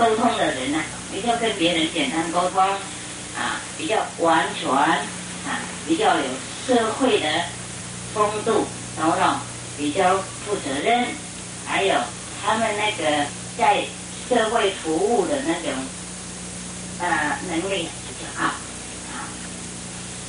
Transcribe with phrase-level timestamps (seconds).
[0.00, 0.82] 沟通的人呢，
[1.12, 2.58] 比较跟别人简单沟通，
[3.36, 6.24] 啊，比较完全，啊，比较有
[6.66, 7.28] 社会的
[8.14, 9.36] 风度，懂不懂？
[9.76, 11.06] 比较负责任，
[11.66, 11.94] 还有
[12.42, 13.26] 他们那个
[13.58, 13.84] 在
[14.26, 15.70] 社会服务的那种，
[16.98, 18.54] 呃，能力比较好。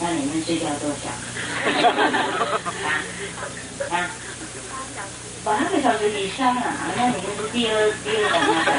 [0.01, 1.07] 那你们睡觉多少？
[3.89, 4.11] 啊啊，
[5.43, 6.63] 八个小时以上啊！
[6.95, 8.71] 那你们是第二第二等的，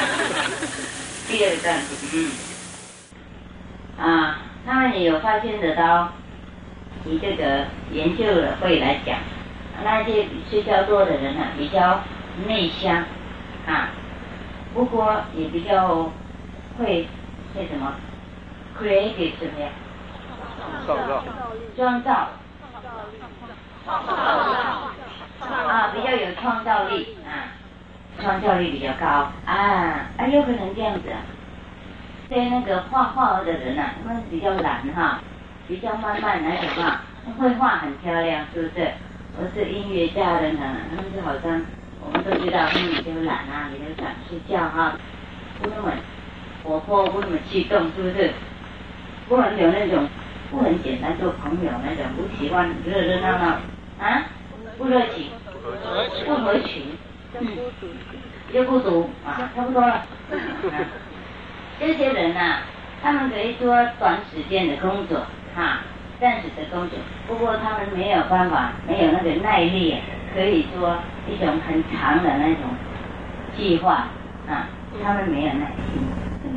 [1.27, 1.83] 第二站，
[2.15, 2.31] 嗯。
[3.99, 6.13] 啊，他们也有发现得到，
[7.05, 9.19] 以这个研究的会来讲，
[9.83, 12.01] 那些睡觉多的人呢，比较
[12.47, 13.05] 内向，
[13.67, 13.89] 啊，
[14.73, 16.13] 不过也比较
[16.79, 17.09] 会
[17.57, 17.93] 会什么
[18.81, 19.69] ，creative 怎么样？
[20.87, 21.25] 创造，
[21.77, 22.29] 创造，
[23.85, 24.13] 创造
[25.51, 27.51] 啊，比较有创造力啊，
[28.21, 29.07] 创造力比较高
[29.45, 31.19] 啊，啊，有可能这样子啊。
[32.29, 35.21] 对那个画画的人呐，他们比较懒哈，
[35.69, 37.03] 比较慢慢来种啊，
[37.39, 38.91] 绘画很漂亮，是不是？
[39.39, 41.61] 我是音乐家的呢，他们就好像
[42.01, 44.93] 我们都知道，他们比较懒啊，比较想睡觉哈，
[45.61, 45.93] 不那么
[46.63, 48.31] 活泼，不那么激动，是不是？
[49.29, 50.09] 不能有那种。
[50.51, 53.47] 不很简单，做朋友那种不喜欢热热闹闹
[53.99, 54.23] 啊，
[54.83, 55.31] 不热情，
[56.27, 56.83] 不合群，
[57.39, 57.47] 嗯，
[58.53, 60.03] 又孤独啊，差不多了。
[61.79, 62.57] 这些人呐，
[63.01, 63.69] 他们可以做
[64.01, 65.83] 短时间的工作，哈，
[66.21, 66.99] 暂时的工作。
[67.29, 69.99] 不过他们没有办法，没有那个耐力，
[70.35, 70.97] 可以做
[71.31, 72.63] 一种很长的那种
[73.57, 74.09] 计划
[74.49, 74.67] 啊。
[75.01, 76.03] 他们没有耐心，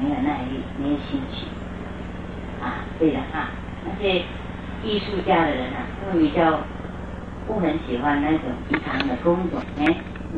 [0.01, 1.45] 没有耐力，没有兴趣
[2.59, 2.81] 啊。
[2.97, 3.49] 对的哈。
[3.85, 4.23] 那些
[4.83, 6.59] 艺术家的人啊，他们比较
[7.47, 9.85] 不很喜欢那种平常的工作，哎，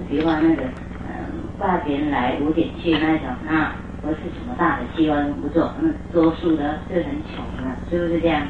[0.09, 8.45] 喜欢那个嗯八点来五点去那种啊，不是什么大的计划都不做，那，多数的是很穷的，是不是这样？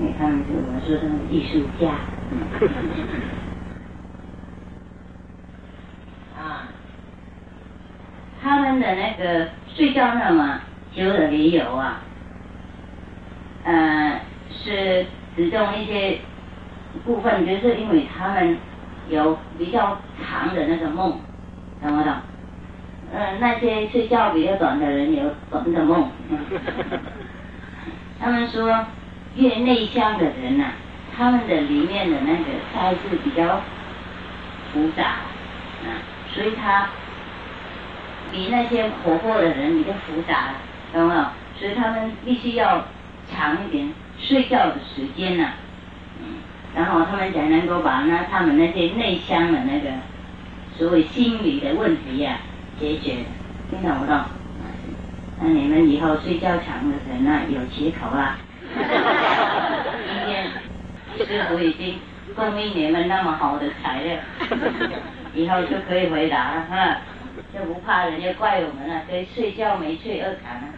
[0.00, 1.92] 因为他们就我们说他们艺术家，
[2.30, 2.40] 嗯
[6.38, 6.68] 啊，
[8.40, 10.60] 他们的那个睡觉那么
[10.94, 12.00] 久的理由啊。
[13.64, 15.04] 呃，是
[15.36, 16.18] 只中一些
[17.04, 18.58] 部分，就是因为他们
[19.08, 21.20] 有比较长的那个梦，
[21.82, 22.12] 懂不懂？
[23.12, 26.10] 嗯，那些睡觉比较短的人有短的梦。
[28.20, 28.86] 他们说，
[29.36, 30.72] 越内向的人呐，
[31.16, 32.44] 他们的里面的那个
[32.74, 33.60] 态是比较
[34.72, 35.04] 复杂，
[35.84, 35.88] 啊，
[36.34, 36.88] 所以他
[38.30, 40.54] 比那些活泼的人比较复杂，
[40.92, 41.24] 懂不懂？
[41.58, 42.84] 所以他们必须要。
[43.30, 45.67] 长一点睡觉的时间呢，嗯，
[46.74, 49.90] 然后他们才能够把那他们那些内向的那个
[50.76, 52.38] 所谓心理的问题呀
[52.78, 53.16] 解决，
[53.70, 54.20] 听懂不懂？
[55.40, 58.36] 那你们以后睡觉长的人呢有借口啦。
[58.74, 60.46] 今天
[61.16, 61.98] 师傅已经
[62.34, 64.18] 供应你们那么好的材料，
[65.34, 66.98] 以后就可以回答了哈，
[67.54, 70.68] 就不怕人家怪我们了，可以睡觉没睡二坎了。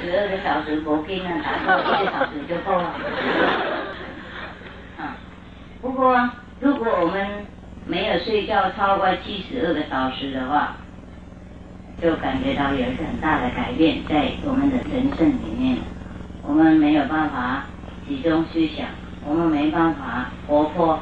[0.00, 2.94] 十二个小时不给啊，打够一个小时就够了。
[5.86, 6.18] 不过
[6.58, 7.46] 如果我们
[7.86, 10.74] 没有睡觉超过七十二个小时的话，
[12.02, 15.78] 就感觉到有一个很大的改变在我们的人生里面。
[16.42, 17.66] 我们没有办法
[18.08, 18.88] 集中思想，
[19.24, 20.98] 我们没办法活泼，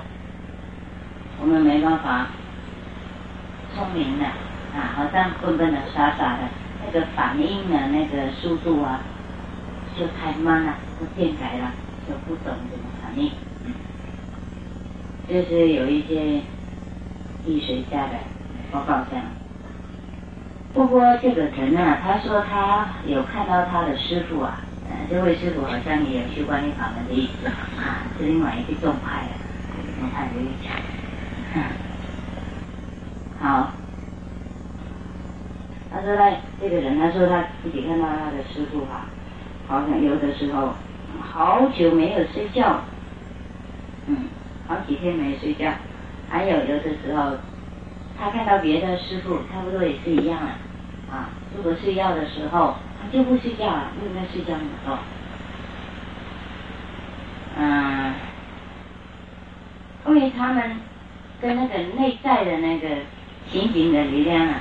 [1.40, 2.26] 我们没办法
[3.74, 6.40] 聪明的啊，好像笨笨的、傻傻的。
[6.84, 9.00] 那个反应的那个速度啊，
[9.98, 11.72] 就太慢了，不变改了，
[12.06, 13.32] 就不懂怎么反应。
[15.28, 16.40] 就是有一些
[17.46, 18.12] 医学家的
[18.70, 19.24] 报告这样。
[20.72, 24.60] 不过这个人呢，他说他有看到他的师傅啊，
[24.90, 29.34] 呃，这位师傅好像也有去观音法门的意思啊，是另外一个宗派的，
[30.00, 30.72] 宗派的一讲。
[33.40, 33.72] 好。
[35.96, 36.28] 他说他，
[36.60, 39.06] 这个人他说他自己看到他的师傅哈，
[39.68, 40.74] 好像有的时候
[41.20, 42.80] 好久没有睡觉，
[44.08, 44.26] 嗯，
[44.66, 45.72] 好几天没睡觉，
[46.28, 47.36] 还有有的时候
[48.18, 50.58] 他看到别的师傅差不多也是一样啊，
[51.10, 54.98] 啊，如果睡觉的时候他就不睡觉了，因为在睡觉的时候，
[57.58, 58.14] 嗯，
[60.06, 60.76] 因为他们
[61.40, 62.88] 跟那个内在的那个
[63.48, 64.60] 心灵的力量啊。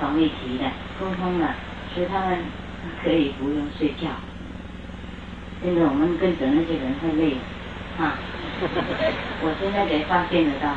[0.00, 0.64] 同一体的
[1.00, 1.56] 沟通了，
[1.92, 2.38] 所以他们
[3.02, 4.06] 可以不用睡觉。
[5.60, 7.40] 现在我们跟着那些人太累了
[7.98, 8.14] 了，啊！
[9.42, 10.68] 我现在才发现得到，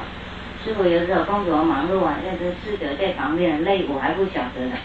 [0.64, 4.76] 师傅有时候工作忙碌啊，那个师者在旁边累，我还不晓得呢。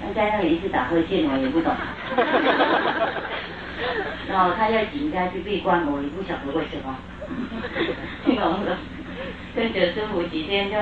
[0.00, 1.74] 那在那里一直打呵欠，我也不懂。
[4.28, 6.96] 然后他要请假去闭关，我也不晓得为什么。
[8.24, 8.78] 听懂了？
[9.54, 10.76] 跟着师傅几天就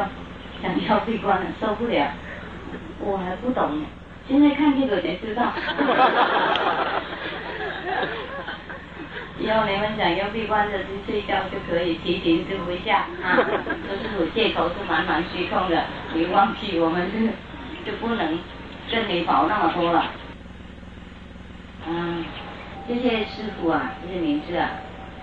[0.62, 2.06] 想要闭关了，受不了。
[3.00, 3.86] 我还不懂呢，
[4.28, 5.52] 现在看这个才知道。
[9.42, 15.84] 以后你们想要闭关的去睡觉就可以提醒师傅一下啊，说师傅借口是满满虚空的，
[16.14, 17.28] 你忘记我们是
[17.84, 18.38] 就不能
[18.88, 20.04] 跟你跑那么多了。
[21.88, 22.24] 嗯，
[22.86, 24.70] 这些师傅啊，这些名师啊，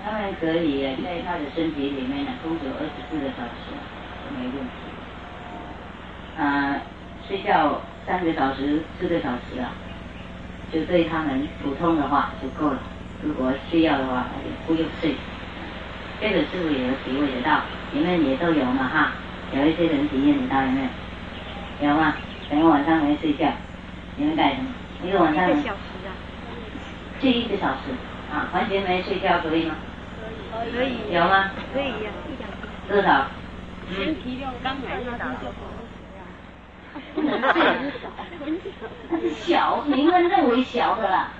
[0.03, 3.71] 他们可以在他的身体里面呢工作二十四个小时
[4.25, 4.69] 都没问题。
[6.37, 6.75] 啊，
[7.25, 9.71] 睡觉三个小时、四个小时啊，
[10.73, 12.79] 就对他们普通的话就够了。
[13.23, 15.15] 如果需要的话，那就不用睡。
[16.21, 17.61] 这个是不是也有体会得到，
[17.91, 19.11] 你们也都有嘛哈？
[19.53, 20.81] 有一些人体验得到有没
[21.81, 21.89] 有？
[21.89, 22.15] 有吗？
[22.49, 23.51] 等个晚上没睡觉，
[24.17, 24.67] 你们干什么？
[25.03, 25.45] 一个晚上。
[25.49, 26.11] 一个小时啊。
[27.19, 27.91] 就一个小时
[28.31, 29.75] 啊，完全没睡觉可以吗？
[30.73, 30.97] 可以。
[31.11, 31.51] 有吗？
[31.73, 32.49] 可以呀，一两
[32.87, 33.27] 多少？
[33.95, 35.47] 身体量刚来那天就
[37.15, 38.07] 不能睡很少，
[39.09, 41.31] 那是小，你们认为小的啦。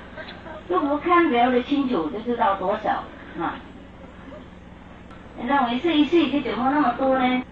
[0.70, 3.04] 如果看表的清楚，就知道多少
[3.42, 3.56] 啊。
[5.42, 7.44] 你认为睡一睡就怎么那么多呢？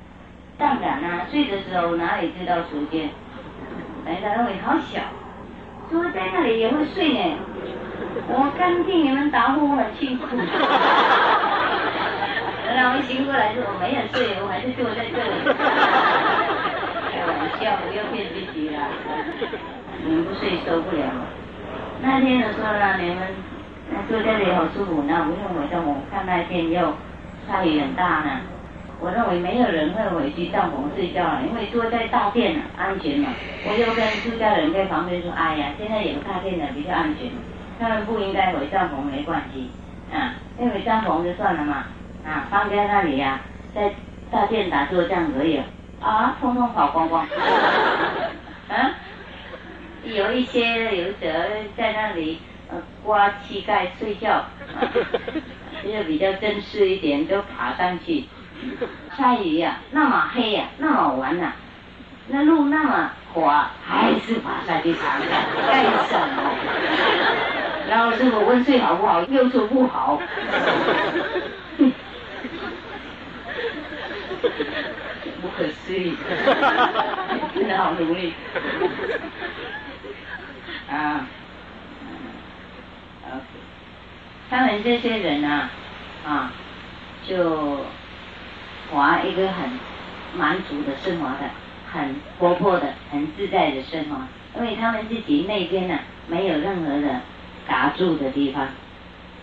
[0.57, 3.09] 当然啦，睡的时候哪里知道时间？
[4.05, 5.01] 人家认为好小，
[5.89, 7.37] 说在那里也会睡呢。
[8.27, 10.25] 我刚听你们答复，我很清楚。
[12.75, 15.31] 然后醒过来说我没有睡，我还是坐在这里。
[17.09, 18.89] 开玩笑，不要骗自己啦。
[20.05, 21.03] 你们不睡受不了。
[22.01, 23.17] 那天的时候呢，你们
[23.91, 25.27] 那坐这里好舒服呢。
[25.27, 26.93] 我认为中午看那天又
[27.47, 28.41] 下雨很大呢。
[28.99, 33.29] 我认为没有人会回去帐篷睡觉了，因为坐在大殿呢安全嘛。
[33.65, 37.29] 我就跟住家人在旁边说：“哎呀，现在有大殿的比较安全，
[37.79, 39.69] 他们不应该回帐篷没关系
[40.11, 41.85] 啊，因为帐篷就算了嘛
[42.25, 43.39] 啊，放在那里呀，
[43.75, 43.91] 在
[44.31, 45.61] 大殿打坐这样可以
[46.01, 47.23] 啊，通通跑光光。”
[50.15, 51.27] 有一些有者
[51.75, 52.39] 在那里
[52.69, 54.45] 呃刮膝盖睡觉，
[55.83, 58.25] 就 比较正式一点，就爬上去。
[59.17, 61.51] 下雨呀，那么黑呀，那么晚呐，
[62.29, 65.29] 那路那么滑，还是爬上去尝尝，
[65.67, 66.51] 干什么？
[67.89, 70.19] 然后师傅问睡好不好，又说不好。
[75.41, 76.15] 不可思议，
[77.53, 78.33] 真的好努力。
[80.89, 81.27] 啊
[83.25, 83.43] ，OK，
[84.49, 85.69] 他们这些人呢，
[86.25, 86.51] 啊，
[87.27, 87.77] 就
[88.89, 89.69] 活一个很
[90.37, 91.49] 满足的生活的，
[91.91, 94.15] 很活泼的，很自在的生活，
[94.55, 97.19] 因为他们自己那边呢，没有任何的
[97.67, 98.69] 打住的地方，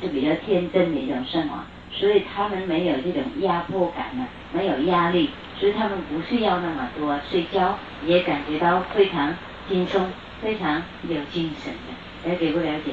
[0.00, 1.58] 就比较天真的一种生活，
[1.92, 9.34] 所以他们没有这种压迫感呢，没有压力，所以他们不需要那么多睡觉，也感觉到非常
[9.68, 10.10] 轻松。
[10.42, 12.92] 非常有精神的，了解不了解？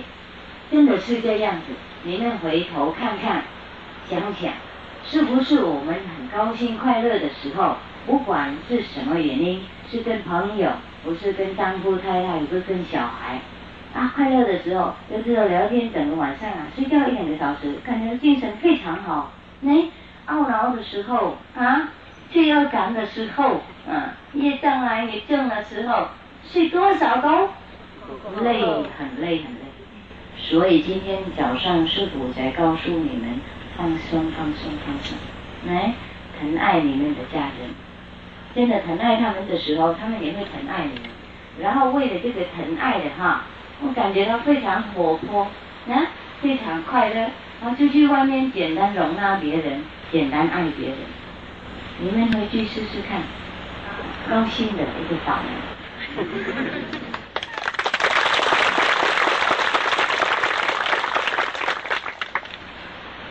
[0.72, 1.74] 真的是这样子。
[2.04, 3.44] 你们回头看看，
[4.10, 4.54] 想想，
[5.04, 7.75] 是不是我们很高兴快乐的时候，
[8.06, 10.72] 不管是什么原因，是跟朋友，
[11.04, 13.42] 不是跟丈夫太太，不是跟小孩，
[13.94, 19.34] 啊，快乐的时候，就是聊天整个晚上啊，睡觉一两个小时，感觉精神非常好。
[19.66, 19.90] 哎，
[20.28, 21.90] 懊恼的时候啊，
[22.32, 23.60] 罪恶感的时候，
[23.90, 24.04] 嗯，
[24.36, 26.08] 业障来你正的时候。
[26.50, 27.50] 睡多少都
[28.44, 28.62] 累，
[28.98, 29.62] 很累很累。
[30.38, 33.40] 所以今天早上师傅才告诉你们
[33.78, 35.18] 放松放松放松，
[35.68, 35.94] 来
[36.40, 37.70] 疼爱你们的家人。
[38.54, 41.00] 真的疼爱他们的时候，他们也会疼爱你。
[41.62, 43.44] 然后为了这个疼爱的哈，
[43.82, 45.48] 我感觉到非常活泼，
[45.88, 46.08] 啊，
[46.42, 47.30] 非常快乐。
[47.62, 50.98] 然后就去外面简单容纳别人，简单爱别人。
[52.00, 53.22] 你们回去试试看，
[54.28, 55.81] 高兴的一个早门。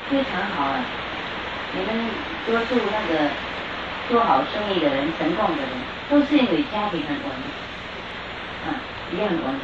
[0.08, 0.84] 非常好啊！
[1.72, 1.88] 你们
[2.46, 3.30] 多数那个
[4.08, 5.70] 做好生意的人、成功的人，
[6.08, 7.30] 都是因为家庭很稳，
[8.66, 8.80] 啊，
[9.12, 9.54] 一样稳，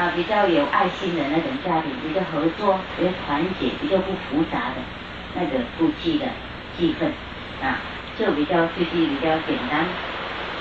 [0.00, 4.76] 啊，比较有爱心的那种家庭，比较合作、比较团结、比较不复杂的
[5.34, 6.26] 那个夫妻的
[6.76, 7.06] 气氛，
[7.66, 7.78] 啊，
[8.18, 9.86] 就比较夫妻比较简单。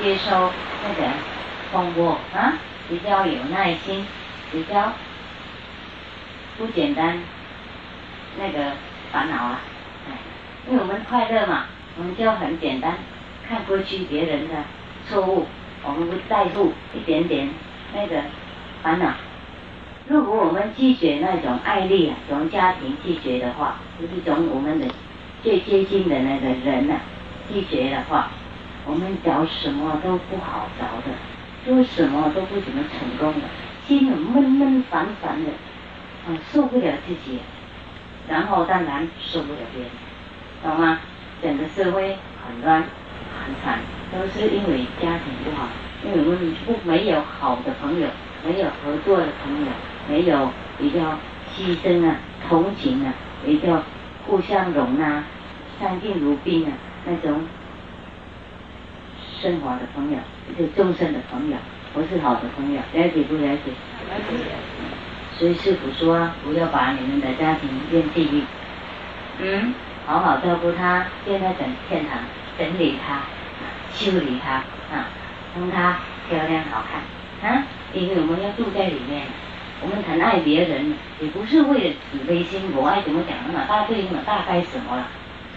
[0.01, 0.51] 接收
[0.83, 1.09] 那个
[1.71, 2.53] 风波啊，
[2.89, 4.05] 比较有耐心，
[4.51, 4.93] 比较
[6.57, 7.19] 不简单，
[8.37, 8.71] 那个
[9.11, 9.61] 烦恼啊，
[10.09, 10.17] 哎，
[10.67, 11.65] 因为我们快乐嘛，
[11.97, 12.97] 我们就很简单，
[13.47, 14.55] 看过去别人的
[15.07, 15.47] 错误，
[15.83, 17.49] 我们不在乎一点点
[17.93, 18.21] 那个
[18.83, 19.13] 烦恼。
[20.07, 24.85] 如果我们拒绝那种爱力啊，从家庭拒绝的话，就是从我们的
[25.41, 26.95] 最接近的那个人呐
[27.51, 28.29] 拒绝的话，
[28.85, 31.13] 我们找什么都不好找的，
[31.65, 33.47] 做什么都不怎么成功的，
[33.87, 35.51] 心里闷闷烦烦的，
[36.27, 37.39] 啊，受不了自己，
[38.27, 39.91] 然后当然受不了别人，
[40.63, 40.99] 懂吗？
[41.41, 43.79] 整个社会很乱很惨，
[44.11, 45.67] 都是因为家庭不好，
[46.03, 48.07] 因为我们不没有好的朋友，
[48.45, 49.71] 没有合作的朋友。
[50.07, 50.99] 没有比较
[51.51, 52.15] 牺牲啊、
[52.47, 53.11] 同情啊、
[53.43, 53.81] 比较
[54.27, 55.23] 互相容纳、
[55.79, 56.71] 相敬如宾啊
[57.05, 57.43] 那种
[59.45, 60.17] 生活的朋友，
[60.57, 61.57] 就众生的朋友，
[61.93, 63.69] 不是好的朋友，了解不了解？
[64.09, 64.33] 了解。
[65.37, 68.43] 所以师傅说，不要把你们的家庭变地狱，
[69.39, 69.75] 嗯，
[70.07, 72.17] 好好照顾他，建在整天堂，
[72.57, 73.21] 整理他，
[73.93, 74.53] 修理他
[74.95, 75.09] 啊，
[75.55, 79.27] 让他漂亮好看啊，因为我们要住在里面。
[79.81, 85.05] 我们疼爱别人，也不是为了慈悲心，我爱怎么讲那么大对那么大概什么了？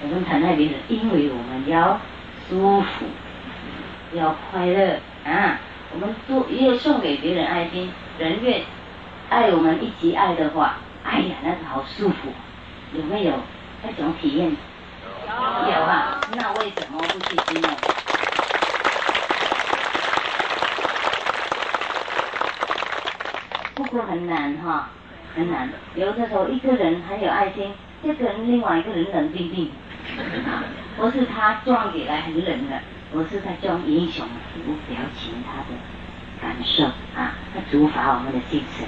[0.03, 1.99] 我们疼爱别人，因为我们要
[2.51, 3.07] 舒服，
[4.15, 5.61] 要快乐啊！
[5.93, 8.63] 我们都越送给别人爱心，人越
[9.29, 12.33] 爱我们一起爱的话，哎呀，那是好舒服，
[12.95, 13.33] 有没有
[13.83, 14.51] 那种体验？
[14.51, 17.71] 有有啊，那为什么不去经验？
[23.75, 24.89] 不过很难哈，
[25.37, 25.69] 很难。
[25.95, 27.73] 有的时候一个人很有爱心，
[28.03, 29.71] 这个人另外一个人冷冰冰，
[30.97, 34.27] 不是他撞起来很冷的，不是他装英雄，
[34.67, 35.77] 不表情他的
[36.41, 36.85] 感受
[37.17, 38.87] 啊，他处罚我们的精神，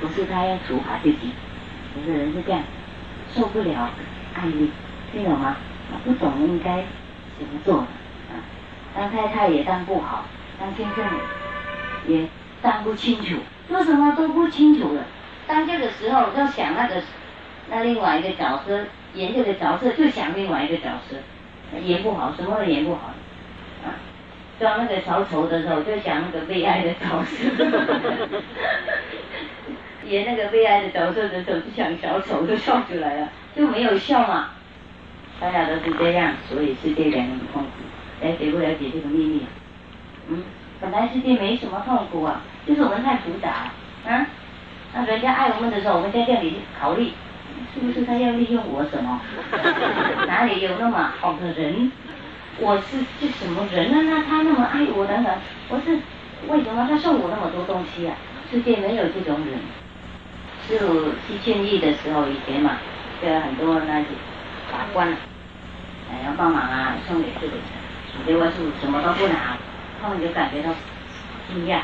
[0.00, 1.32] 不是他要处罚自己。
[1.96, 2.62] 有的人是这样，
[3.32, 3.90] 受不了
[4.34, 4.70] 爱力，
[5.12, 5.56] 听懂吗？
[6.04, 6.84] 不懂应该
[7.38, 8.34] 怎么做啊？
[8.96, 10.24] 当太太也当不好，
[10.58, 11.04] 当先生
[12.08, 12.26] 也
[12.62, 13.36] 当不清楚。
[13.68, 15.04] 做什么都不清楚了，
[15.46, 17.02] 当这个时候要想那个
[17.70, 18.84] 那另外一个角色
[19.14, 21.16] 演这个角色，就想另外一个角色
[21.78, 23.12] 演不好，什么都演不好！
[24.60, 27.44] 装那个小丑的时候，就想那个悲哀的角色，
[30.06, 34.50] 演那个悲哀的角色的时候，就想小丑，就笑出来了，就没有笑嘛。
[35.40, 37.68] 大家都是这样，所以世界变得很痛苦。
[38.24, 39.46] 了解不了解这个秘密？
[40.28, 40.42] 嗯，
[40.80, 42.40] 本来世界没什么痛苦啊。
[42.66, 43.70] 就是我们太复杂，
[44.08, 44.26] 啊，
[44.94, 47.10] 那人家爱我们的时候，我们在这里考虑，
[47.74, 49.20] 是不是他要利用我什么？
[50.26, 51.92] 哪里有那么好的人？
[52.60, 53.98] 我是是什么人呢？
[54.04, 55.32] 那他那么爱我等等，
[55.68, 55.98] 我是
[56.48, 58.14] 为什么他送我那么多东西啊？
[58.50, 59.58] 世界没有这种人。
[60.66, 62.78] 师傅去劝义的时候，以前嘛，
[63.20, 64.06] 就有很多那些
[64.70, 65.08] 法官，
[66.10, 69.58] 哎要帮忙啊，送给师傅，结果师傅什么都不拿，
[70.00, 70.70] 他们就感觉到
[71.52, 71.80] 惊讶。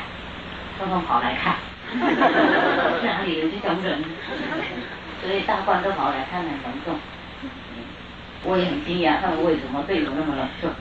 [0.79, 1.55] 通通跑来看，
[3.03, 4.03] 哪里有这种人？
[5.21, 6.95] 所以大官都跑来看，很隆重。
[8.43, 10.71] 我也很惊讶，他们为什么对我那么冷漠？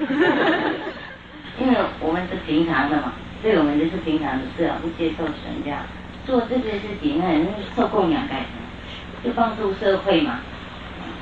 [1.60, 3.12] 因为我们是平常的嘛，
[3.42, 5.82] 对我们就是平常的事啊，不接受神家
[6.24, 7.46] 做这些事情，那人
[7.76, 8.62] 受供养干什么？
[9.24, 10.40] 就帮助社会嘛。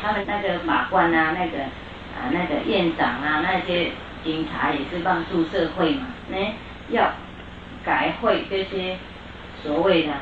[0.00, 1.59] 他们那个法官啊，那个
[2.14, 3.90] 啊那个院长啊，那些
[4.23, 6.07] 警察也是帮助社会嘛。
[6.31, 6.37] 那，
[6.90, 7.11] 要。
[7.85, 8.99] 改会这些
[9.62, 10.12] 所谓的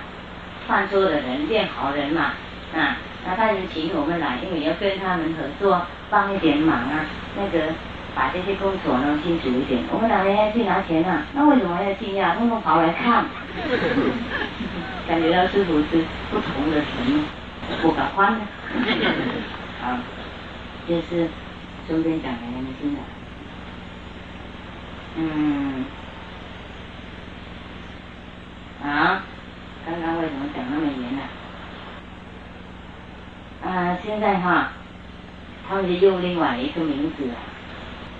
[0.68, 2.34] 犯错的人变好人嘛，
[2.76, 7.04] 啊，那他就请我们来，因为要跟他们合作，帮一点忙啊。
[7.36, 7.74] 那个
[8.14, 9.82] 把这些工作弄清楚一点。
[9.92, 11.26] 我们哪天要去拿钱啊？
[11.34, 12.36] 那为什么要惊讶？
[12.36, 13.26] 通通跑来看，
[15.08, 17.24] 感觉到师傅是不同的神，
[17.82, 18.40] 不敢换的。
[19.82, 20.00] 啊，
[20.88, 21.28] 就是
[21.88, 23.00] 中间讲的那个新的，
[25.16, 25.84] 嗯。
[28.82, 29.22] 啊，
[29.84, 31.22] 刚刚为什么讲那么严呢？
[31.22, 31.45] 啊，
[33.66, 34.70] 啊现在哈，
[35.68, 37.24] 他们就用另外一个名字。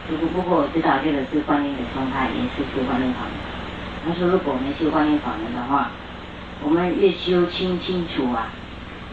[0.08, 3.32] 不过不过我知道这个是观音的宗派，也是修观音法门。
[4.04, 5.90] 他说如果我们修观音法门的话，
[6.62, 8.48] 我们越修清清楚啊，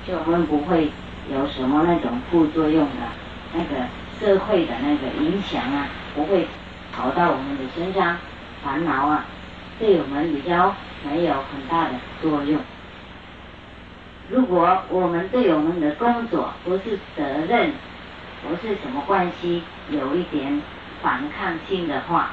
[0.08, 0.90] 就我们不会
[1.32, 3.02] 有什么那种副作用的，
[3.54, 3.86] 那个
[4.20, 6.48] 社会的那个影响啊，不会
[6.92, 8.18] 跑到我们的身上，
[8.64, 9.26] 烦恼啊，
[9.80, 10.74] 对我们比较。
[11.06, 12.58] 没有很大的作用。
[14.30, 17.74] 如果我们对我们的工作不是责任，
[18.42, 20.62] 不是什么关系，有一点
[21.02, 22.32] 反抗性的话，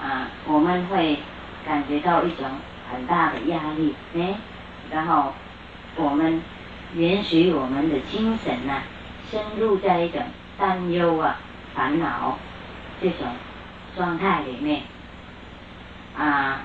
[0.00, 1.18] 啊，我们会
[1.66, 2.46] 感觉到一种
[2.90, 4.34] 很大的压力，哎，
[4.90, 5.34] 然后
[5.96, 6.40] 我们
[6.94, 8.82] 允许我们的精神呢，
[9.30, 10.22] 深入在一种
[10.56, 11.36] 担忧啊、
[11.74, 12.38] 烦恼
[13.02, 13.26] 这种
[13.96, 14.82] 状态里面
[16.16, 16.60] 啊。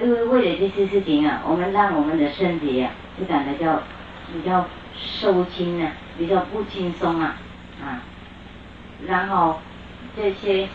[0.00, 3.82] 因为为了这些事情啊，我们让我们的身体啊，就感觉叫
[4.32, 4.64] 比较
[4.94, 7.36] 收轻啊，比较不轻松啊，
[7.82, 8.02] 啊，
[9.06, 9.60] 然后
[10.16, 10.68] 这些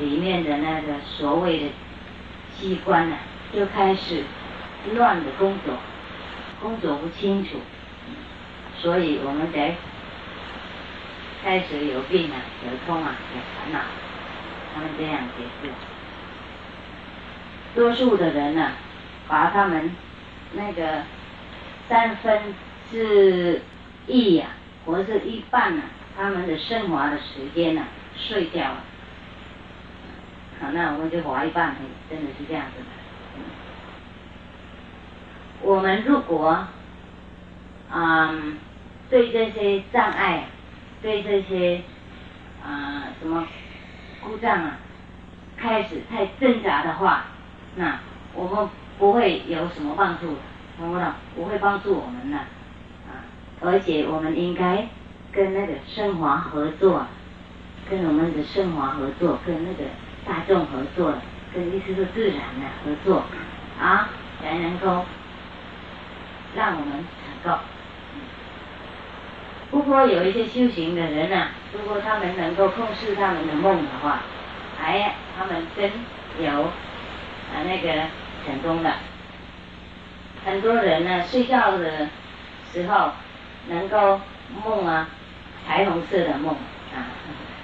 [0.00, 1.66] 里面的那个所谓的
[2.54, 3.16] 器官呢，
[3.52, 4.22] 就开始
[4.94, 5.74] 乱的工作，
[6.62, 7.58] 工作不清楚，
[8.78, 9.74] 所以我们才
[11.42, 13.80] 开始有病啊、有痛啊、有烦恼，
[14.74, 15.87] 他们这样解释。
[17.74, 18.72] 多数的人呢，
[19.28, 19.94] 把他们
[20.54, 21.02] 那个
[21.88, 22.54] 三分
[22.90, 23.62] 之
[24.06, 24.46] 一呀，
[24.84, 25.82] 或是一半呢，
[26.16, 27.84] 他们的升华的时间呢，
[28.16, 28.62] 睡觉。
[30.60, 31.76] 好，那我们就划一半，
[32.10, 32.86] 真的是这样子的。
[35.60, 36.66] 我们如果
[37.92, 38.58] 嗯
[39.10, 40.46] 对这些障碍，
[41.00, 41.82] 对这些
[42.64, 43.46] 啊什么
[44.20, 44.78] 故障啊，
[45.56, 47.24] 开始太挣扎的话。
[47.78, 48.00] 那
[48.34, 48.68] 我们
[48.98, 50.34] 不会有什么帮助，
[50.76, 51.12] 懂不懂？
[51.36, 53.22] 不会帮助我们的啊！
[53.60, 54.88] 而且我们应该
[55.30, 57.06] 跟那个升华合作，
[57.88, 59.84] 跟我们的升华合作，跟那个
[60.26, 61.14] 大众合作，
[61.54, 63.22] 跟意思是自然的合作
[63.80, 64.08] 啊，
[64.42, 65.04] 才能够
[66.56, 67.56] 让我们成功。
[69.70, 74.22] 不过有一些修行的人呢，如果他们能够控制他们的梦的话，
[74.82, 75.92] 哎，他们真
[76.44, 76.72] 有。
[77.54, 77.88] 啊，那个
[78.46, 78.92] 成功的，
[80.44, 82.08] 很多人呢睡觉的
[82.72, 83.12] 时候
[83.68, 84.20] 能够
[84.64, 85.08] 梦啊，
[85.66, 86.54] 彩虹色的梦
[86.94, 87.08] 啊，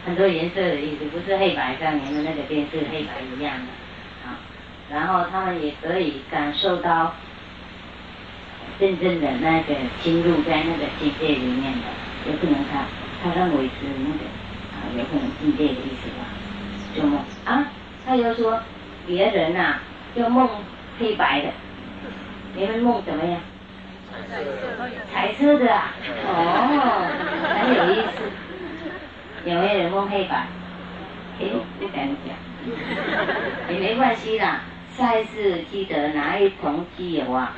[0.04, 4.40] 很多颜色的意思，不是黑白像你们那个电视黑白一样的啊。
[4.90, 7.14] 然后他们也可以感受到
[8.78, 12.87] 真正的那个侵入在那个境界里面的，有可能他
[13.22, 14.24] 他认为是那个
[14.74, 16.26] 啊，有可能境界的意思吧，
[16.94, 17.66] 就梦啊，
[18.04, 18.61] 他又说。
[19.06, 19.76] 别人呐，
[20.14, 20.48] 就梦
[20.98, 21.48] 黑白的，
[22.54, 23.40] 你们梦怎么样？
[25.12, 25.92] 彩色的啊，
[26.26, 27.08] 哦，
[27.60, 28.22] 很有意思。
[29.44, 30.46] 有没有人梦黑白？
[31.40, 31.46] 哎，
[31.80, 34.62] 不敢讲，也没关系啦。
[34.96, 37.52] 下一次记得拿一桶机油啊，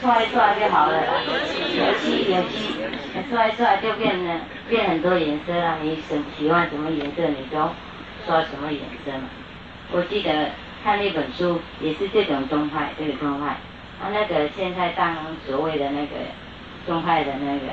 [0.00, 1.00] 刷一刷就好了。
[1.76, 2.74] 有漆有漆，
[3.30, 5.78] 刷一刷就变了，变很多颜色了。
[5.80, 7.70] 你喜喜欢什么颜色，你就。
[8.26, 9.28] 说什么颜色嘛？
[9.92, 10.50] 我记得
[10.82, 13.56] 看那本书，也是这种宗派，这个宗派。
[14.02, 16.16] 他那个现在当所谓的那个
[16.86, 17.72] 宗派的那个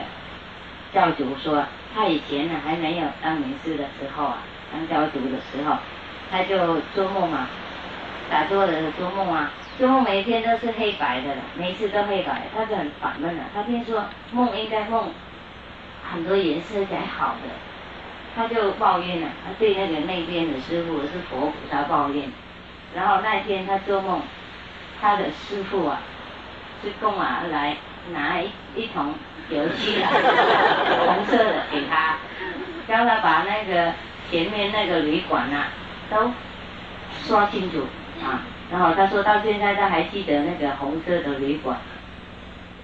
[0.94, 4.38] 教主说，他以前呢还没有当名师的时候啊，
[4.72, 5.78] 当教主的时候，
[6.30, 7.50] 他就做梦啊，
[8.30, 13.44] 打坐的做梦啊，做梦每天都是黑白的了，每次都黑白，他就很烦闷了。
[13.54, 15.12] 他听说梦应该梦
[16.12, 17.71] 很多颜色才好的。
[18.36, 22.32] 他就抱怨了，他对那个那边的师傅是佛菩萨抱怨。
[22.96, 24.22] 然后那天他做梦，
[25.02, 26.02] 他的师傅啊，
[26.84, 27.78] 是供啊来
[28.12, 29.14] 拿一一桶
[29.50, 30.10] 油漆啊，
[31.06, 32.18] 红色的给他，
[32.88, 33.94] 叫他把那个
[34.30, 35.66] 前面那个旅馆呐
[36.10, 36.32] 都
[37.24, 37.86] 刷清楚
[38.24, 38.44] 啊。
[38.72, 41.78] 然后他说到现在他还记得那个红色的旅馆，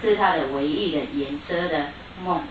[0.02, 1.88] 是他的唯一的颜色的
[2.24, 2.42] 梦。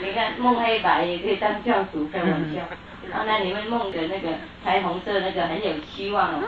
[0.00, 2.60] 你看梦黑白也可以当教主开玩笑，
[3.12, 4.28] 啊，那你们梦的那个
[4.64, 6.42] 彩虹色那个很有希望哦，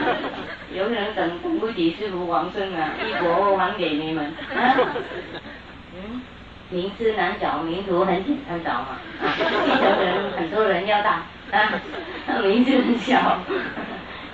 [0.74, 4.76] 有可能等等不及师傅王生啊，一国还给你们啊。
[5.96, 6.20] 嗯，
[6.68, 11.80] 名字难找，名徒很简单找嘛，啊，继承人很多人要大啊，
[12.42, 13.40] 名字很小，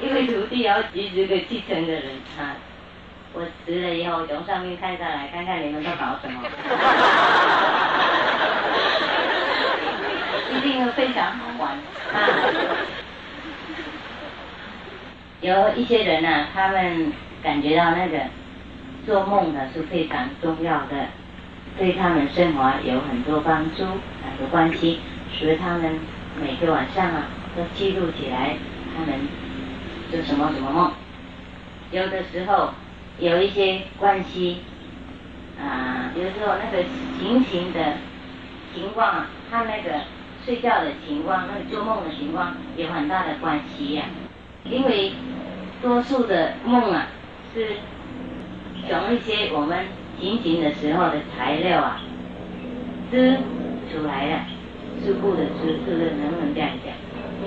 [0.00, 2.04] 因为徒弟要几十个继承的人
[2.38, 2.56] 啊。
[3.34, 6.42] 我辞了以后从上面看下来，看看你们都搞什么。
[10.52, 11.78] 一定会非常好玩啊！
[15.40, 17.10] 有一些人呢，他们
[17.42, 18.18] 感觉到那个
[19.06, 21.06] 做梦呢是非常重要的，
[21.78, 25.00] 对他们生活有很多帮助、很多关系，
[25.32, 25.98] 所以他们
[26.40, 27.24] 每个晚上啊
[27.56, 28.56] 都记录起来，
[28.94, 29.26] 他们
[30.10, 30.92] 做什么什么梦。
[31.90, 32.72] 有的时候
[33.18, 34.58] 有一些关系
[35.60, 36.84] 啊，有时候那个
[37.18, 37.94] 情形的
[38.74, 40.00] 情况啊，他那个。
[40.44, 44.06] 睡觉的情况，那个做梦的情况有很大的关系呀。
[44.64, 45.12] 因为
[45.80, 47.06] 多数的梦啊，
[47.54, 47.76] 是
[48.90, 49.86] 从一些我们
[50.18, 52.00] 醒醒的时候的材料啊
[53.08, 53.36] 织
[53.88, 56.92] 出来的，是不的织，是不是能不能这样讲？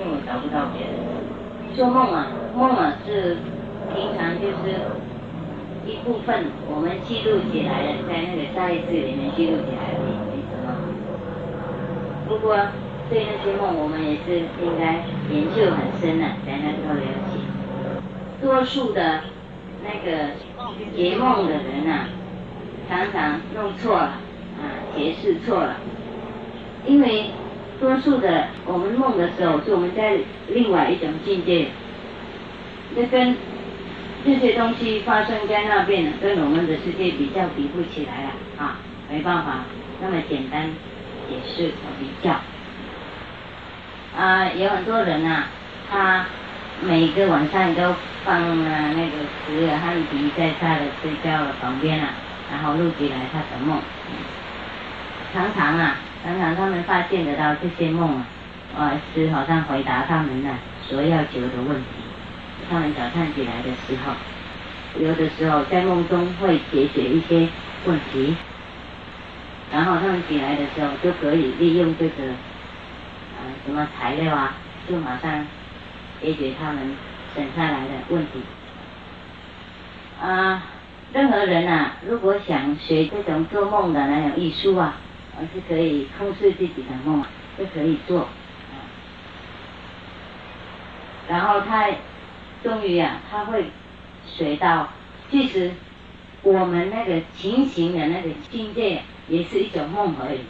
[0.00, 1.76] 为我找不到别人。
[1.76, 3.36] 做梦啊，梦啊是
[3.94, 4.80] 平常就是
[5.86, 10.66] 一部分我们记录起来了，在那个下意识里面记录起来了，没什么。
[12.28, 12.56] 不过
[13.08, 17.38] 对那些梦，我们也是应该研究很深了，才能够了解。
[18.42, 19.20] 多数的
[19.84, 20.30] 那个
[20.96, 22.08] 解梦的人啊，
[22.88, 24.18] 常常弄错了，
[24.58, 25.76] 啊，解释错了，
[26.84, 27.30] 因为
[27.78, 30.18] 多数的我们梦的时候，是我们在
[30.48, 31.68] 另外一种境界，
[32.96, 33.36] 那跟
[34.26, 39.60] 这些东西发生在那边，跟我们的世界比较比不起来了啊，没办法
[40.02, 40.68] 那么简单
[41.30, 42.32] 解释和比较。
[44.18, 45.44] 啊，有很多人呐，
[45.88, 46.26] 他
[46.82, 49.12] 每个晚上都放了那个
[49.46, 52.08] 十个汉笛在他的睡觉的旁边啊，
[52.50, 53.78] 然后录起来他的梦。
[55.32, 58.26] 常常啊，常常他们发现得到这些梦啊，
[58.76, 60.50] 啊是好像回答他们呢
[60.88, 62.05] 所要求的问题。
[62.68, 64.12] 他们早上起来的时候，
[65.00, 67.48] 有的时候在梦中会解决一些
[67.84, 68.34] 问题，
[69.72, 74.54] 然后他们起来的时候就可以利用这个啊什么材料啊，
[74.88, 75.46] 就马上
[76.20, 76.96] 解决他们
[77.36, 78.42] 省下来的问题。
[80.20, 80.62] 啊，
[81.12, 84.96] 任何人啊，如果想学这种做梦的那种艺术啊，
[85.38, 87.22] 而是可以控制自己的梦，
[87.56, 88.28] 就可以做。
[91.28, 91.86] 然后他。
[92.66, 93.66] 终于啊，他会
[94.26, 94.88] 学到，
[95.30, 95.70] 其实
[96.42, 100.40] 我们那个情形的那个境界也是一种梦而已。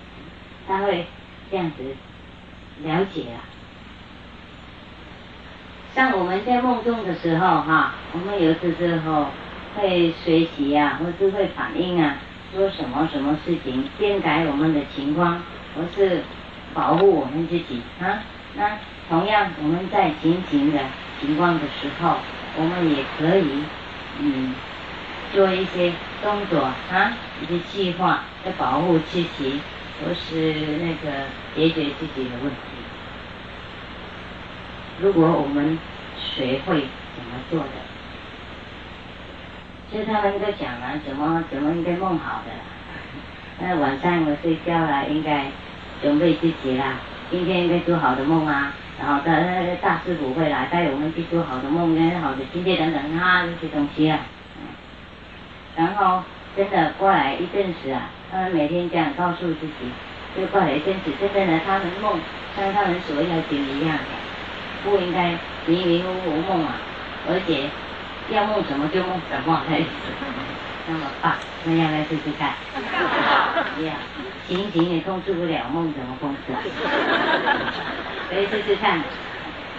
[0.67, 1.05] 他会
[1.51, 1.95] 这样子
[2.83, 3.45] 了解啊。
[5.95, 9.27] 像我们在梦中的时候哈，我们有的时候
[9.75, 12.17] 会学习啊，或是会反应啊，
[12.55, 15.43] 说什么什么事情，更改我们的情况，
[15.75, 16.23] 或是
[16.73, 18.23] 保护我们自己啊。
[18.55, 18.79] 那
[19.11, 20.81] 同样我们在情形的。
[21.21, 22.17] 情况的时候，
[22.57, 23.45] 我们也可以
[24.21, 24.55] 嗯
[25.33, 29.61] 做一些动作啊，一些计划来保护自己，
[30.01, 32.57] 或是那个解决自己的问题。
[35.01, 35.79] 如果我们
[36.19, 36.81] 学会
[37.15, 37.67] 怎么做的，
[39.91, 42.51] 其实他们都讲了怎么怎么应该梦好的，
[43.61, 45.47] 那晚上我睡觉了，应该
[46.03, 46.95] 准备自己啦，
[47.31, 48.73] 今天应该做好的梦啊。
[48.99, 49.31] 然后他
[49.83, 54.21] 大师傅会来带我们去做好的梦跟好的境界等等啊这些东西啊，
[55.77, 56.23] 然后
[56.57, 59.75] 真的过来一阵子啊，他们每天这样告诉自己，
[60.35, 62.19] 就过来一阵子，真正的他们梦
[62.57, 64.05] 像他们所要求一样的，
[64.83, 65.33] 不应该
[65.67, 66.77] 迷迷糊糊梦啊，
[67.29, 67.69] 而且
[68.31, 69.85] 要梦什么就梦什么才是，
[70.89, 72.51] 那么棒，那要来试试看，
[73.85, 73.95] 呀，
[74.49, 76.61] 行行也控制不了梦怎么控制啊？
[78.31, 79.01] 可以试试看，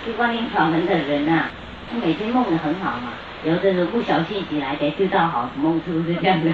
[0.06, 1.46] 去观音法门的人呐，
[1.90, 3.14] 他每天梦得很好嘛，
[3.46, 6.52] 有的时候不小心起来才知道好梦，是不是这样子？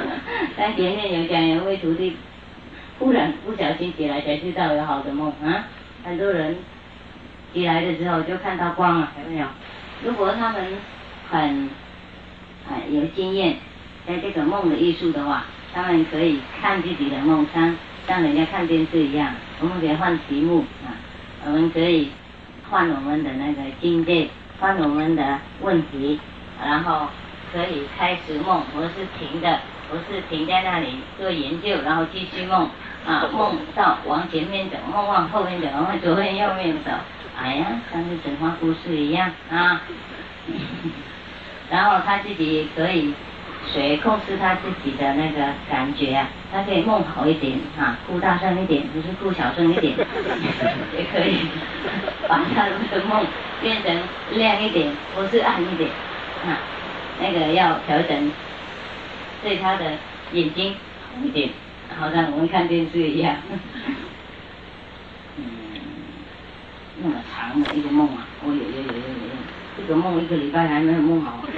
[0.56, 2.16] 但前面有讲有位徒弟，
[2.98, 5.64] 忽然不小心起来才知道有好的梦啊，
[6.04, 6.56] 很多人
[7.52, 9.46] 起来的时候就看到光了，有没有？
[10.02, 10.64] 如果他们
[11.30, 11.68] 很
[12.66, 13.56] 啊有经验，
[14.06, 17.76] 在这个梦的艺术的话，他们可以看自己的梦，像
[18.08, 20.90] 像人家看电视一样，我们可以换题目啊。
[21.44, 22.10] 我们可以
[22.68, 26.18] 换我们的那个境界，换我们的问题，
[26.60, 27.06] 然后
[27.52, 32.68] 可以开始梦，不是停的，不是停在那里做研究，然后继续梦，
[33.06, 36.90] 啊，梦到往前面走，梦往后面走，往左面右面走，
[37.40, 39.82] 哎呀，像是神话故事一样啊。
[41.70, 43.14] 然后他自己可以。
[43.72, 46.28] 谁控制他自己的那个感觉啊？
[46.52, 49.94] 他可以梦好一点啊，哭大声一点，不是哭小声一点，
[50.98, 51.36] 也可以
[52.26, 53.24] 把他的梦
[53.62, 55.90] 变成亮一点，不是暗一点
[56.44, 56.58] 啊。
[57.22, 58.32] 那个要调整
[59.42, 59.92] 对他的
[60.32, 61.50] 眼睛好一点，
[61.98, 63.36] 好像我们看电视一样。
[65.36, 65.44] 嗯，
[67.02, 69.39] 那么长的一个梦啊，我有有有有有，
[69.86, 71.42] 这个梦一个礼拜还没有梦好。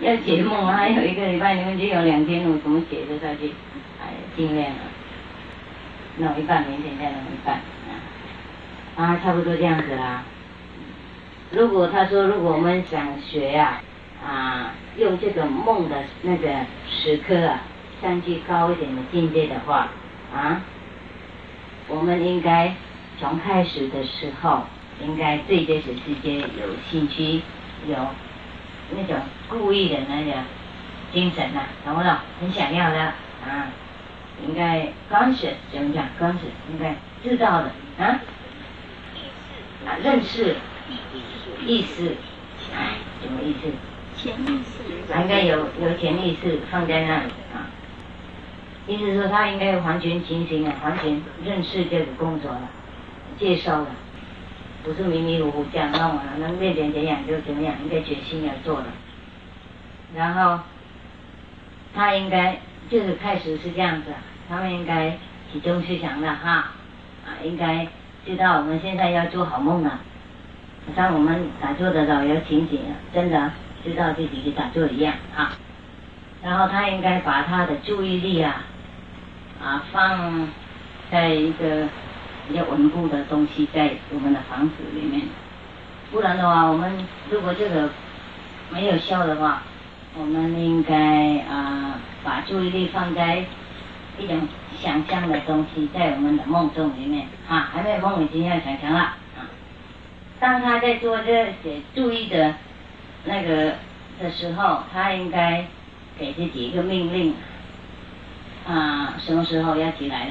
[0.00, 3.52] 要解梦还有一个礼拜，你们就有两天，我怎么解得下去？
[4.00, 4.82] 哎，尽量啊，
[6.18, 7.90] 弄一半，明天再弄一半啊，
[8.96, 10.22] 啊，差不多这样子啦。
[11.50, 13.82] 如果他说，如果我们想学啊，
[14.24, 16.48] 啊，用这个梦的那个
[16.88, 17.62] 时刻啊，
[18.00, 19.88] 上去高一点的境界的话，
[20.32, 20.62] 啊，
[21.88, 22.72] 我们应该
[23.20, 24.64] 从开始的时候，
[25.04, 27.42] 应该对这个世界有兴趣。
[27.86, 27.96] 有
[28.90, 29.16] 那种
[29.48, 30.32] 故意的那个
[31.12, 32.12] 精神呐，懂不懂？
[32.40, 33.70] 很想要的啊，
[34.44, 38.20] 应该 conscious 怎么讲？conscious 应该知道的啊，
[39.86, 40.56] 啊认识
[41.64, 42.16] 意识
[42.76, 43.70] 哎，什么意思？
[44.16, 45.20] 潜意识。
[45.22, 47.70] 应该有有潜意识放在那里啊。
[48.88, 52.68] 意思说他应该完全清醒了，完全认识这个工作了，
[53.38, 53.86] 接受了，
[54.84, 58.86] 不是迷迷糊糊这样弄啊，能练点怎样就怎样，应该决心要做了。
[60.14, 60.60] 然后
[61.94, 62.58] 他应该
[62.90, 64.12] 就是开始是这样子，
[64.48, 65.16] 他们应该
[65.52, 66.72] 集中思想的哈，
[67.24, 67.86] 啊，应该
[68.26, 70.00] 知道我们现在要做好梦了。
[70.96, 72.80] 像我们打坐的老有情景，
[73.12, 73.52] 真的
[73.84, 75.52] 知道自己去打坐一样啊。
[76.42, 78.64] 然后他应该把他的注意力啊，
[79.62, 80.48] 啊放
[81.10, 81.86] 在一个
[82.48, 85.22] 比较稳固的东西在我们的房子里面，
[86.10, 87.90] 不然的话，我们如果这个
[88.70, 89.62] 没有效的话，
[90.16, 93.44] 我们应该啊把注意力放在
[94.18, 94.48] 一种
[94.80, 99.44] 想象的东西在我们的梦中里面啊，还没有梦已经要想象了啊。
[100.40, 102.54] 当他在做这些注意的
[103.24, 103.74] 那个
[104.20, 105.66] 的时候，他应该
[106.18, 107.34] 给自己一个命令，
[108.66, 110.30] 啊，什么时候要起来的？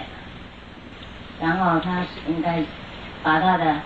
[1.41, 2.63] 然后他应该
[3.23, 3.81] 把他的，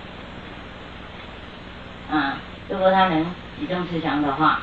[2.11, 2.37] 啊，
[2.69, 3.25] 如果他能
[3.59, 4.61] 集中思想的话，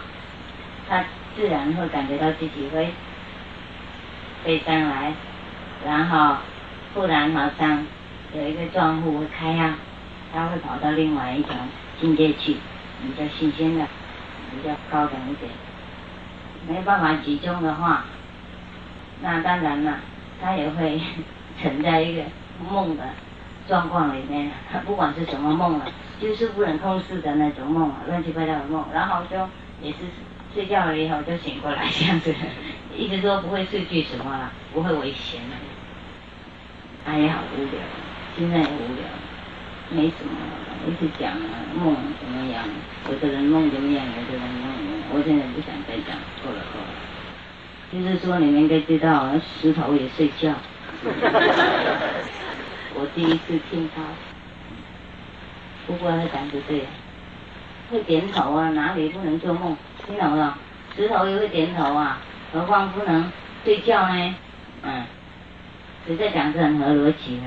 [0.88, 1.04] 他
[1.36, 2.92] 自然会感觉到自己会
[4.44, 5.12] 飞上来，
[5.84, 6.36] 然后
[6.94, 7.84] 忽然好像
[8.34, 9.74] 有一个窗户会开啊。
[10.30, 11.56] 他会跑到另外一种
[11.98, 12.52] 境界去，
[13.00, 13.86] 比较新鲜的，
[14.50, 15.50] 比较高等一点。
[16.68, 18.04] 没办法集中的话，
[19.22, 20.00] 那当然了，
[20.38, 21.00] 他也会
[21.62, 22.22] 存在一个
[22.70, 23.02] 梦的
[23.66, 24.50] 状况里面。
[24.86, 25.86] 不管是什么梦了，
[26.20, 28.84] 就是不能控制的那种梦啊，乱七八糟的梦。
[28.92, 29.36] 然后就
[29.82, 29.98] 也是
[30.54, 32.34] 睡觉了以后就醒过来这样子，
[32.96, 35.56] 一直说不会失去什么了，不会危险了。
[37.06, 37.80] 哎呀，好无聊，
[38.36, 39.04] 现在也无聊。
[39.90, 40.36] 没什么，
[40.86, 42.62] 一直讲啊，梦怎么样？
[43.10, 44.04] 有的人梦怎么样？
[44.04, 44.68] 有的人梦……
[45.10, 46.92] 我现在不想再讲，够了够了。
[47.90, 50.52] 就是说，你们应该知道，石头也睡觉。
[53.00, 54.02] 我第一次听他，
[55.86, 56.84] 不过他讲的对，
[57.92, 59.76] 会点头啊，哪里不能做梦？
[60.04, 60.58] 听懂了？
[60.96, 62.18] 石头也会点头啊，
[62.52, 63.30] 何况不能
[63.62, 64.34] 睡觉呢？
[64.82, 65.04] 嗯，
[66.08, 67.44] 实在讲是很合逻辑的。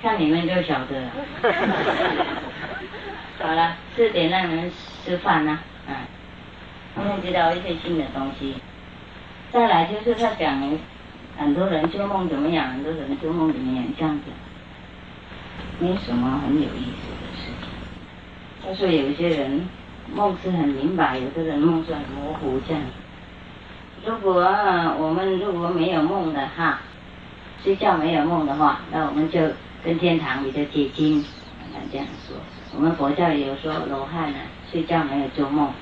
[0.00, 1.10] 看你们就晓得了。
[3.42, 4.70] 好了，四点让人
[5.04, 5.96] 吃饭呢，嗯，
[6.94, 8.54] 他们知道一些新的东西。
[9.52, 10.62] 再来就是他讲，
[11.40, 14.24] 很多人做梦怎么样，很多人做梦怎么样，这样子，
[15.80, 17.68] 没什么很有意思的事情。
[18.62, 19.66] 他说有些人
[20.14, 22.82] 梦是很明白，有的人梦是很模糊这样。
[24.04, 24.34] 如果
[24.98, 26.80] 我们如果没有梦的哈，
[27.64, 29.40] 睡觉没有梦的话，那我们就。
[29.82, 31.24] 跟天堂比较接近，
[31.90, 32.36] 这样说。
[32.76, 34.38] 我们佛教也有说罗汉呢，
[34.70, 35.72] 睡觉没有做梦。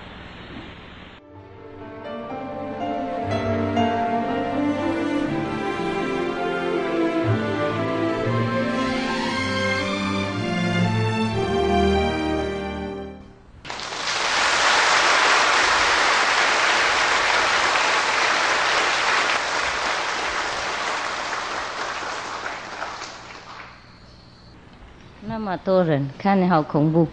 [25.65, 27.07] 多人，看你好恐怖。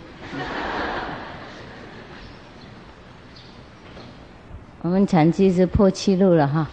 [4.81, 6.67] 我们长期是破纪录了哈，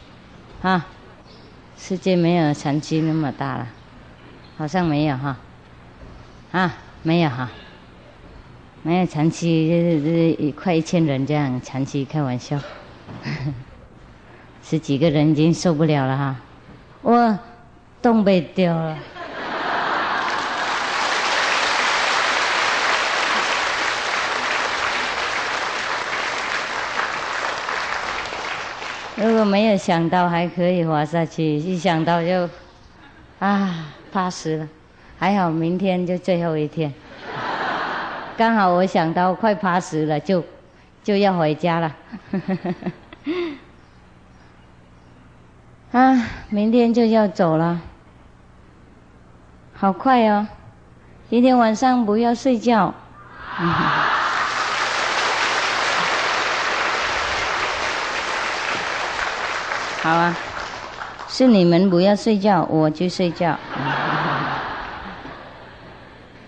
[0.61, 0.87] 啊，
[1.79, 3.67] 世界没有长期那么大了，
[4.59, 5.37] 好像没有哈，
[6.53, 7.51] 啊，没有哈，
[8.83, 12.59] 没有长期，就是一快一千人这样长期，开玩笑，
[14.63, 16.37] 十几个人已经受不了了哈，
[17.01, 17.39] 我
[18.03, 18.99] 洞被掉了。
[29.15, 32.49] 如果没有想到还可以滑下去，一想到就
[33.39, 34.67] 啊怕死了。
[35.19, 36.91] 还好明天就最后一天，
[38.35, 40.43] 刚好我想到快怕死了，就
[41.05, 41.95] 就要回家了。
[45.93, 47.79] 啊，明天就要走了，
[49.75, 50.49] 好快哦！
[51.29, 52.95] 今天晚上不要睡觉。
[60.03, 60.37] 好啊，
[61.29, 63.57] 是你们不要睡觉，我去睡觉。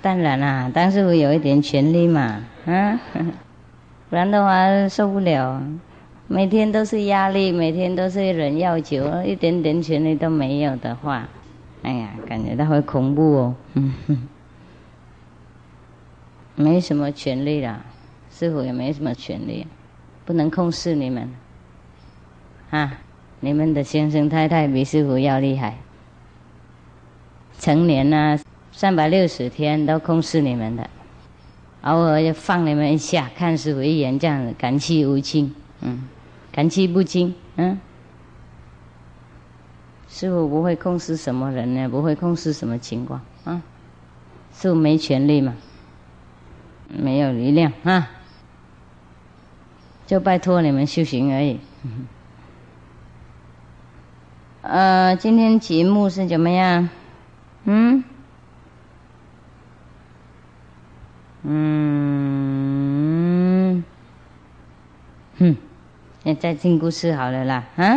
[0.02, 2.98] 当然啦，但是我有一点权利嘛，嗯，
[4.10, 5.62] 不然的话受不了。
[6.26, 11.28] 每天都是压力，每天都是人要求，一点点权利都没有的话，
[11.82, 13.54] 哎呀，感觉到会恐怖哦。
[13.74, 13.94] 嗯，
[16.56, 17.78] 没什么权利啦，
[18.32, 19.64] 师傅也没什么权利，
[20.24, 21.32] 不能控制你们。
[22.70, 22.92] 啊，
[23.44, 25.76] 你们的先生太太比师傅要厉害，
[27.58, 28.40] 成年啊，
[28.72, 30.88] 三百六十天都控制你们的，
[31.82, 36.08] 偶尔就放你们一下，看师傅一眼，这样子感气无亲，嗯，
[36.50, 37.78] 感气不亲，嗯。
[40.08, 41.86] 师傅不会控制什么人呢？
[41.86, 43.60] 不会控制什么情况啊？
[44.54, 45.54] 师傅没权利嘛，
[46.88, 48.08] 没有力量啊，
[50.06, 51.60] 就拜托你们修行而已。
[54.66, 56.88] 呃，今天节目是怎么样？
[57.64, 58.02] 嗯？
[61.42, 61.84] 嗯？
[65.38, 65.54] 哼，
[66.22, 67.94] 那再听故事好了啦，啊？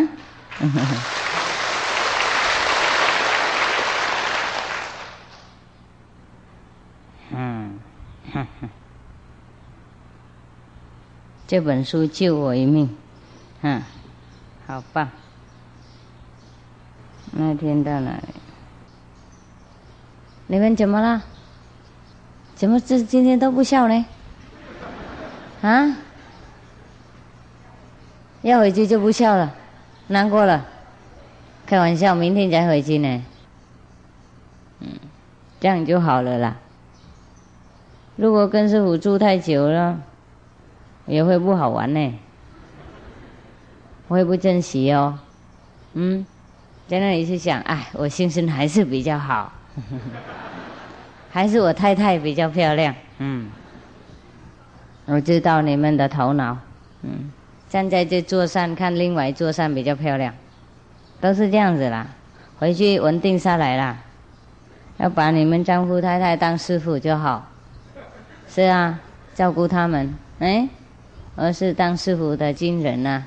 [7.32, 7.80] 嗯，
[8.34, 8.70] 哼哼，
[11.48, 12.94] 这本书救我一命，
[13.62, 13.82] 嗯，
[14.66, 15.10] 好棒。
[17.39, 18.23] 那天到哪里？
[20.47, 21.21] 你们怎么了？
[22.56, 24.06] 怎么这今天都不笑呢？
[25.62, 25.97] 啊？
[28.41, 29.54] 要回去就不笑了，
[30.08, 30.65] 难过了？
[31.67, 33.23] 开玩笑，明天再回去呢。
[34.80, 34.89] 嗯，
[35.60, 36.58] 这样就好了啦。
[38.15, 40.02] 如果跟师傅住太久了，
[41.06, 42.19] 也会不好玩呢，
[44.08, 45.19] 会不珍惜哦。
[45.93, 46.26] 嗯。
[46.88, 49.52] 在那里是想，哎，我先生还是比较好，
[51.30, 52.95] 还是我太太比较漂亮。
[53.19, 53.50] 嗯，
[55.06, 56.58] 我知道你们的头脑。
[57.02, 57.30] 嗯，
[57.69, 60.34] 站在这座山看另外一座山比较漂亮，
[61.19, 62.08] 都是这样子啦。
[62.58, 63.97] 回去稳定下来啦，
[64.97, 67.45] 要把你们丈夫太太当师傅就好。
[68.47, 68.97] 是啊，
[69.36, 70.69] 照顾他们，哎，
[71.36, 73.26] 而是当师傅的军人呐，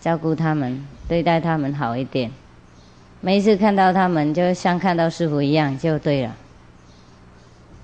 [0.00, 2.30] 照顾他们，对待他们好一点。
[3.24, 6.36] 每一次看到他们，就像看到师傅一样，就对了，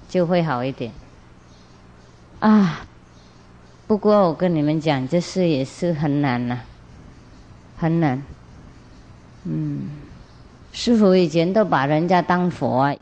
[0.06, 0.92] 就会好一点。
[2.40, 2.84] 啊，
[3.86, 6.58] 不过我跟你们讲，这事也是很难呐，
[7.78, 8.22] 很难。
[9.44, 9.88] 嗯，
[10.74, 12.94] 师傅以前都把人家当佛啊，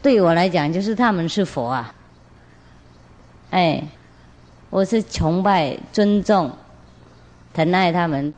[0.00, 1.92] 对我来讲，就是他们是佛啊。
[3.50, 3.82] 哎，
[4.70, 6.52] 我是崇拜、尊重、
[7.52, 8.32] 疼爱他们，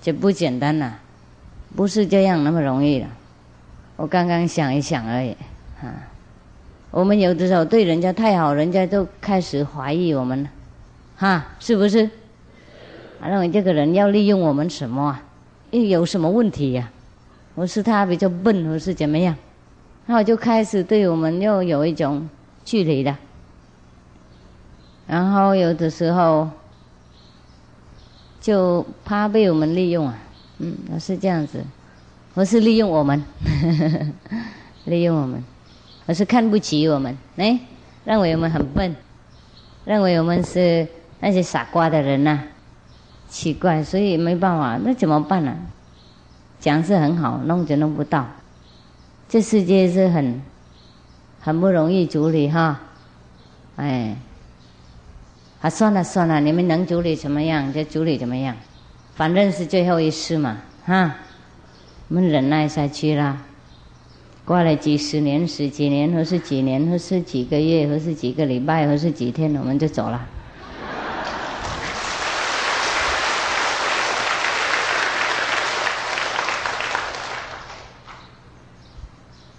[0.00, 0.94] 就不简单呐。
[1.76, 3.06] 不是这样那么容易的，
[3.96, 5.36] 我刚刚想一想而已，
[5.80, 5.94] 啊，
[6.90, 10.50] 我们有的时候对人家太好，人家都开始怀疑我们了，
[11.16, 12.08] 哈，是不是？
[13.22, 15.18] 认为这个人要利用我们什么？
[15.70, 16.90] 又有什么问题呀？
[17.54, 19.36] 我是他比较笨，或是怎么样？
[20.06, 22.28] 然后就开始对我们又有一种
[22.64, 23.18] 距离了，
[25.06, 26.48] 然后有的时候
[28.40, 30.18] 就怕被我们利用啊。
[30.60, 31.64] 嗯，我是这样子，
[32.34, 33.22] 我是利用我们，
[34.86, 35.42] 利用我们，
[36.06, 37.60] 我是看不起我们，哎，
[38.04, 38.96] 认为我们很笨，
[39.84, 40.86] 认为我们是
[41.20, 42.40] 那些傻瓜的人呐，
[43.28, 45.56] 奇怪，所以没办法，那怎么办呢？
[46.58, 48.26] 讲是很好，弄就弄不到，
[49.28, 50.42] 这世界是很
[51.40, 52.80] 很不容易处理哈，
[53.76, 54.16] 哎，
[55.60, 58.56] 啊算了算了，你们能处理怎么样就处理怎么样。
[59.18, 61.16] 反正是最后一次嘛，哈，
[62.06, 63.36] 我们忍耐下去啦。
[64.44, 70.24] 过了几十年、十几年，或是几年，或是几个月，或是几个礼拜，或是几天，我们就走了。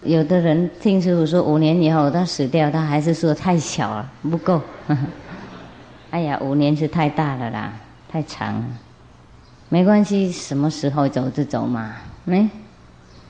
[0.03, 4.61] 有的人听师傅说，五年以后他死掉，他还是说太小了，不够。
[6.11, 7.73] 哎呀，五年是太大了啦，
[8.09, 8.63] 太长了。
[9.69, 11.95] 没关系，什么时候走就走嘛，
[12.25, 12.49] 没，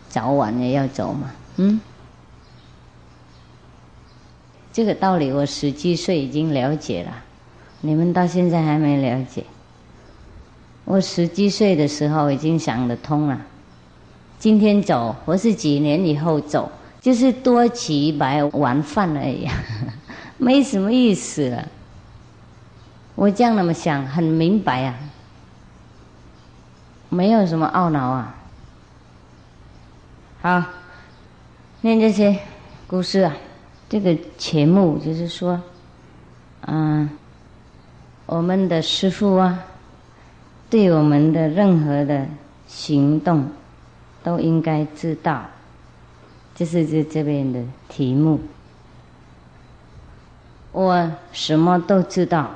[0.07, 1.81] 早晚也要走嘛，嗯，
[4.71, 7.11] 这个道理我十几岁已经了解了，
[7.81, 9.43] 你们到现在还没了解。
[10.85, 13.39] 我十几岁的时候已经想得通了，
[14.39, 16.71] 今天走或是几年以后走，
[17.01, 19.45] 就是多起一百碗饭而已，
[20.39, 21.67] 没什么意思了。
[23.15, 24.95] 我这样那么想，很明白啊。
[27.09, 28.35] 没有什么懊恼啊！
[30.41, 30.63] 好，
[31.81, 32.39] 念这些
[32.87, 33.35] 故事啊，
[33.89, 35.59] 这个题目就是说，
[36.61, 37.09] 嗯，
[38.25, 39.59] 我们的师父啊，
[40.69, 42.27] 对我们的任何的
[42.67, 43.49] 行动，
[44.23, 45.43] 都应该知道，
[46.53, 48.39] 这是这这边的题目。
[50.71, 52.51] 我什么都知道，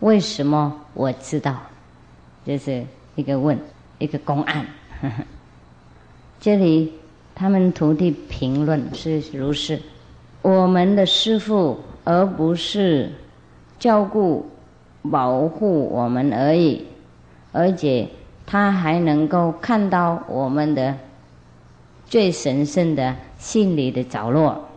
[0.00, 1.56] 为什么我知道？
[2.44, 2.84] 这是
[3.14, 3.56] 一个问，
[4.02, 4.66] 一个公案。
[6.40, 6.92] 这里
[7.34, 9.80] 他们徒弟评论是如是：
[10.42, 13.12] 我们的师父，而不是
[13.78, 14.50] 照顾、
[15.10, 16.84] 保护我们而已，
[17.52, 18.08] 而且
[18.44, 20.96] 他还能够看到我们的
[22.06, 24.68] 最神圣的心理的角落。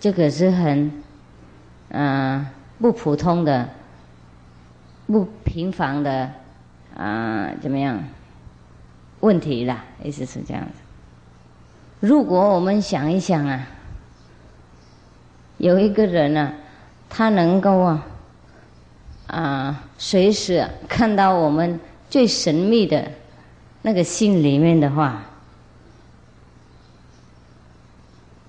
[0.00, 0.90] 这个是很，
[1.90, 2.46] 嗯，
[2.80, 3.68] 不普通的、
[5.06, 6.30] 不平凡的，
[6.96, 8.02] 啊，怎么样？
[9.20, 10.72] 问题啦，意思是这样子。
[12.00, 13.66] 如果我们想一想啊，
[15.58, 16.52] 有一个人呢，
[17.08, 18.06] 他能够啊，
[19.26, 21.78] 啊，随时看到我们
[22.08, 23.10] 最神秘的
[23.82, 25.22] 那个心里面的话。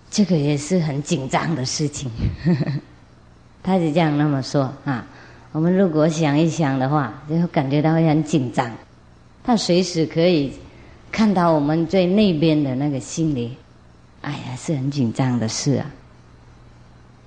[0.10, 2.12] 这个也是很紧张的事情，
[3.64, 5.08] 他是这样那么说啊。
[5.52, 8.72] 我们如果想一想的话，就会感觉到会很紧张。
[9.44, 10.54] 他随时可以
[11.12, 13.56] 看到我们最那边的那个心理，
[14.22, 15.86] 哎呀，是很紧张的事啊。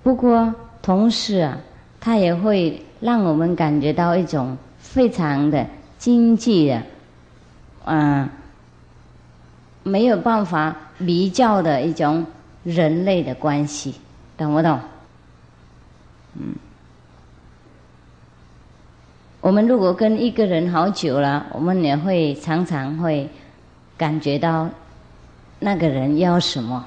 [0.02, 1.58] 不过同时啊，
[2.00, 5.66] 他也会让我们感觉到一种非常的
[5.98, 6.82] 经济的，
[7.84, 8.28] 嗯，
[9.82, 12.24] 没有办法比较的一种。
[12.64, 13.94] 人类的关系，
[14.38, 14.80] 懂不懂？
[16.32, 16.54] 嗯，
[19.44, 23.28] 我们如果跟一个人好久了，我们也会常常会
[23.94, 24.66] 感觉到
[25.58, 26.82] 那个人要什么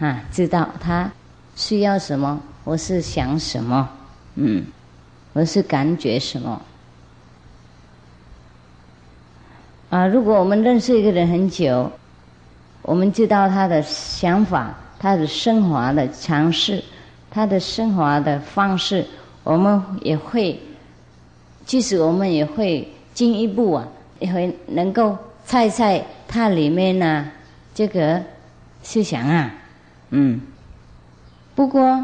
[0.00, 1.08] 啊，知道他
[1.54, 3.88] 需要什么，我是想什么，
[4.34, 4.66] 嗯，
[5.32, 6.60] 我是感觉什么
[9.88, 10.08] 啊？
[10.08, 11.88] 如果我们认识一个人很久，
[12.82, 14.74] 我们知道他的想法。
[14.98, 16.82] 他的升华的尝试，
[17.30, 19.04] 他的升华的方式，
[19.44, 20.58] 我们也会，
[21.66, 23.86] 即使我们也会进一步啊，
[24.20, 25.14] 也会能够
[25.44, 27.30] 猜猜它里面呢
[27.74, 28.22] 这个
[28.82, 29.52] 思想啊，
[30.08, 30.40] 嗯。
[31.54, 32.02] 不过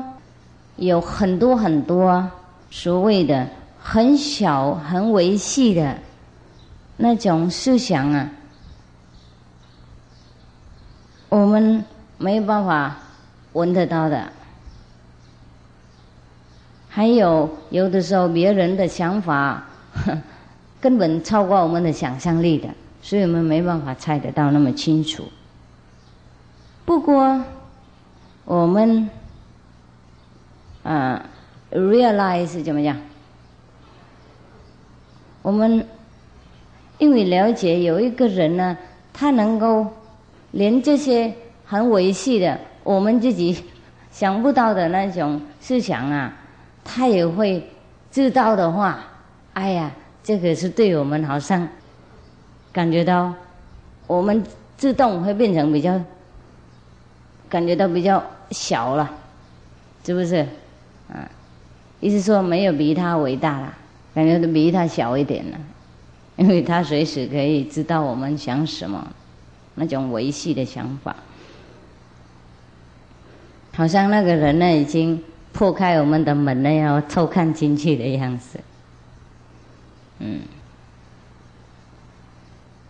[0.77, 2.31] 有很多很多
[2.71, 3.49] 所谓的
[3.81, 5.97] 很小很微细的
[6.99, 8.31] 那种思想啊，
[11.31, 11.83] 我们。
[12.19, 12.97] 没有办法
[13.53, 14.31] 闻得到的，
[16.95, 19.65] 还有有的时候别人的想法
[20.79, 22.69] 根本超过我们的想象力的，
[23.01, 25.25] 所以我们没办法猜得到那么清楚。
[26.85, 27.43] 不过
[28.45, 29.09] 我们
[30.83, 31.25] 啊
[31.71, 32.95] ，realize 怎么样？
[35.41, 35.87] 我们
[36.99, 38.77] 因为了解有一个人呢，
[39.15, 39.87] 他能够
[40.51, 41.35] 连这些。
[41.65, 43.57] 很维系的，我们自己
[44.11, 46.31] 想不到的那种思想啊，
[46.85, 47.67] 他也会
[48.11, 49.01] 知道的话，
[49.55, 49.91] 哎呀，
[50.23, 51.67] 这个是对我们好像
[52.73, 53.33] 感觉到，
[54.07, 54.43] 我们
[54.77, 56.01] 自动会变成比较
[57.49, 59.11] 感觉到比较小了，
[60.05, 60.47] 是不是？
[61.13, 61.29] 啊，
[62.01, 63.75] 意思说没有比他伟大了，
[64.15, 65.59] 感觉都比他小一点了，
[66.37, 69.07] 因为他随时可以知道我们想什么，
[69.75, 71.15] 那种维系的想法。
[73.75, 75.23] 好像那个人呢，已经
[75.53, 78.59] 破开我们的门呢，要偷看进去的样子。
[80.19, 80.41] 嗯。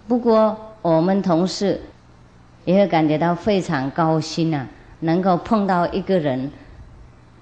[0.08, 1.80] 不过我们同事
[2.64, 4.66] 也会感觉到非常高兴啊，
[5.00, 6.50] 能够碰到一个人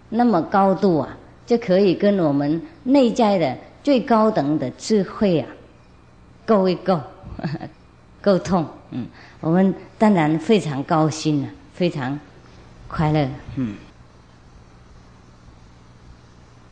[0.09, 1.17] 那么高度啊，
[1.47, 5.49] 就可以跟我们内在的最高等的智慧啊
[6.47, 7.01] 够一沟，
[8.21, 8.67] 沟通。
[8.91, 9.07] 嗯，
[9.41, 12.19] 我们当然非常高兴啊，非常。
[12.89, 13.77] 快乐，嗯。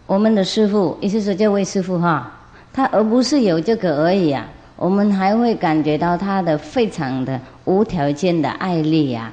[0.09, 2.33] 我们的师傅，意思是这位师傅哈，
[2.73, 4.49] 他而不是有这个而已啊。
[4.75, 9.31] 我们还会感觉到他的非常的无条件的爱力呀，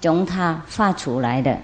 [0.00, 1.54] 从他发出来的，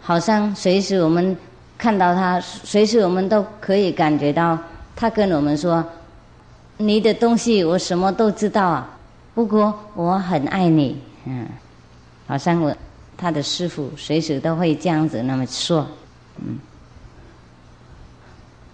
[0.00, 1.36] 好像随时我们
[1.76, 4.58] 看到他，随时我们都可以感觉到
[4.96, 5.84] 他跟我们说
[6.78, 8.88] ：“你的东西我什么都知道啊，
[9.34, 11.46] 不过我很爱你。”嗯。
[12.26, 12.74] 好像我
[13.18, 15.86] 他的师傅随时都会这样子那么说，
[16.36, 16.58] 嗯，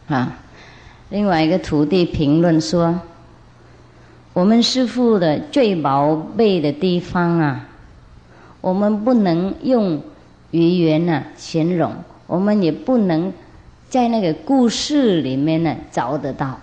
[0.07, 0.37] 啊，
[1.09, 3.01] 另外一个徒弟评论说，
[4.35, 7.67] 我们师傅的最宝贝的地方啊，
[8.61, 10.03] 我们不能用
[10.51, 11.93] 语言呢形容，
[12.27, 13.33] 我们也不能
[13.89, 16.61] 在那个故事里面呢找得到，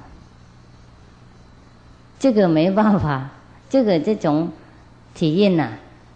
[2.20, 3.32] 这个没办法，
[3.70, 4.52] 这个这种
[5.16, 5.72] 体验呐。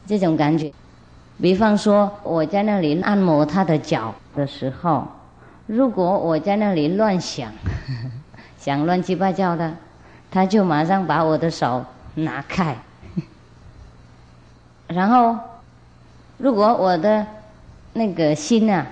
[0.07, 0.71] 这种感觉，
[1.41, 5.05] 比方说我在那里按摩他的脚的时候，
[5.67, 7.51] 如果我在那里乱想，
[8.57, 9.73] 想乱七八糟的，
[10.31, 12.75] 他就马上把我的手拿开，
[14.87, 15.37] 然后
[16.37, 17.25] 如果我的
[17.93, 18.85] 那个心啊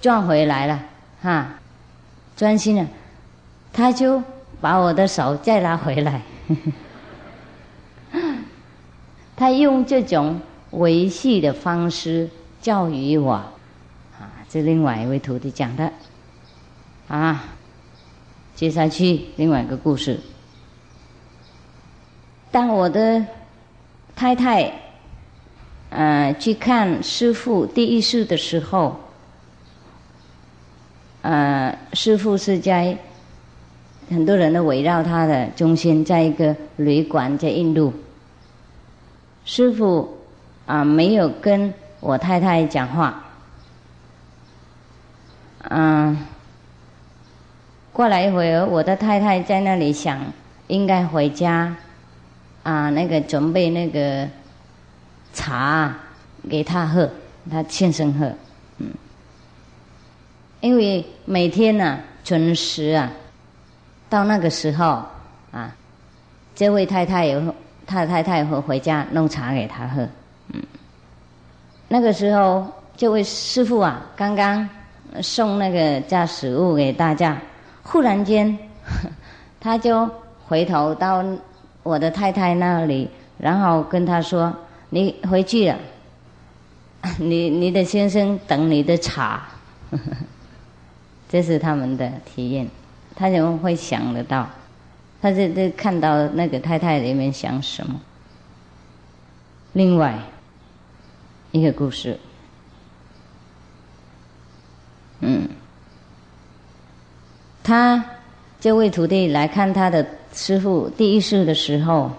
[0.00, 0.80] 转回来了，
[1.22, 1.46] 哈，
[2.36, 2.86] 专心了，
[3.72, 4.20] 他就
[4.60, 6.20] 把我的手再拉回来。
[9.36, 10.40] 他用这种
[10.78, 12.28] 维系的方式
[12.60, 15.92] 教育我，啊，这另外一位徒弟讲的，
[17.08, 17.44] 啊，
[18.54, 20.18] 接下去另外一个故事。
[22.50, 23.24] 当我的
[24.14, 24.72] 太太，
[25.90, 28.98] 呃，去看师傅第一次的时候，
[31.22, 32.96] 呃，师傅是在
[34.08, 37.92] 很多人都围绕他的中心，在一个旅馆，在印度。
[39.44, 40.16] 师傅
[40.66, 43.22] 啊，没有跟我太太讲话。
[45.68, 46.16] 嗯，
[47.92, 50.20] 过来一会儿，我的太太在那里想，
[50.66, 51.74] 应该回家
[52.62, 54.28] 啊，那个准备那个
[55.32, 55.94] 茶
[56.48, 57.10] 给他喝，
[57.50, 58.30] 他先生喝。
[58.78, 58.90] 嗯，
[60.60, 63.10] 因为每天呢，准时啊，
[64.08, 65.04] 到那个时候
[65.52, 65.74] 啊，
[66.54, 67.54] 这位太太有。
[67.86, 70.08] 他太太会回家弄茶给他喝，
[71.94, 72.66] 那个时候
[72.96, 74.68] 这位师傅啊，刚刚
[75.22, 77.40] 送那个家食物给大家，
[77.84, 78.58] 忽然间，
[79.60, 80.10] 他就
[80.44, 81.24] 回头到
[81.84, 84.52] 我的太太那里，然后跟他说
[84.90, 85.78] ：“你回去了，
[87.18, 89.46] 你你的先生等你的茶。”
[91.30, 92.68] 这是他们的体验，
[93.14, 94.50] 他怎么会想得到？
[95.22, 98.00] 他这这看到那个太太里面想什么？
[99.74, 100.18] 另外
[101.54, 102.18] 一个故事，
[105.20, 105.48] 嗯，
[107.62, 108.04] 他
[108.58, 112.10] 这位徒弟来看他的师傅第一次的时候，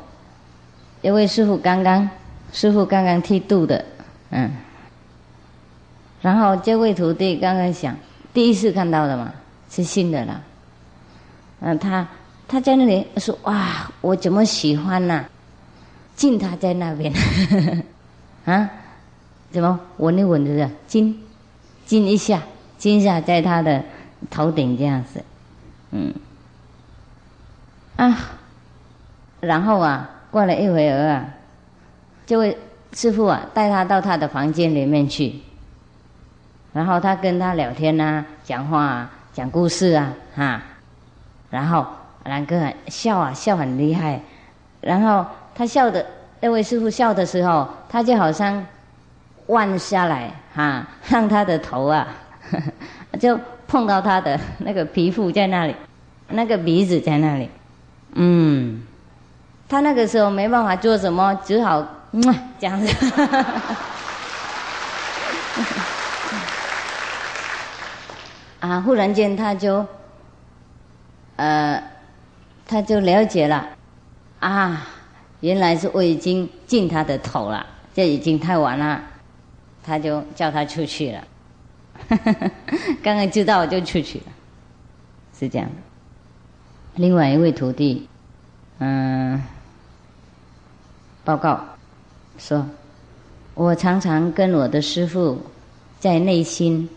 [1.01, 2.09] 因为师傅刚刚
[2.53, 3.83] 师傅刚刚剃度的，
[4.29, 4.49] 嗯，
[6.21, 7.93] 然后这位徒弟刚刚想
[8.33, 9.33] 第一次看到的嘛，
[9.69, 10.41] 是新的了，
[11.59, 12.07] 嗯，他。
[12.47, 15.25] 他在那里说：“哇，我怎么喜欢呢？
[16.15, 17.11] 敬他在那边，
[18.45, 18.69] 啊，
[19.55, 21.17] 怎么闻一闻就是亲，
[21.85, 22.41] 亲一下，
[22.77, 23.81] 亲一下在他的
[24.29, 25.23] 头顶这样子，
[25.91, 26.13] 嗯，
[27.95, 28.17] 啊，
[29.39, 31.25] 然后啊，过了一会儿啊，
[32.25, 32.57] 这位
[32.91, 35.35] 师傅啊带他到他的房间里面去，
[36.73, 40.61] 然后他跟他聊天啊，讲话啊，讲故事啊，哈，
[41.49, 41.85] 然后。”
[42.25, 44.19] 两个笑啊，笑很厉害。
[44.81, 46.03] 然后他笑的，
[46.39, 48.65] 那位师傅笑的时候，他就好像
[49.47, 52.07] 弯下来，哈，让他的头啊，
[53.19, 55.75] 就碰到他的那个皮肤在那里，
[56.29, 57.49] 那个鼻子在那里。
[58.13, 58.81] 嗯，
[59.67, 61.85] 他那个时候没办法做什么，只好
[62.59, 63.11] 这样子。
[68.61, 69.85] 啊，忽然间他就，
[71.35, 71.81] 呃。
[72.67, 73.63] 他就了解了，
[74.39, 74.87] 啊，
[75.41, 78.99] 原来是我已经进他的头了，这已经太晚了，
[79.85, 81.23] 他就叫他出去了。
[83.03, 84.25] 刚刚知道我就出去了，
[85.37, 85.75] 是这样的。
[86.95, 88.07] 另外一位徒弟，
[88.79, 89.41] 嗯，
[91.23, 91.63] 报告
[92.37, 92.65] 说，
[93.53, 95.41] 我常常跟我的师傅
[95.99, 96.89] 在内心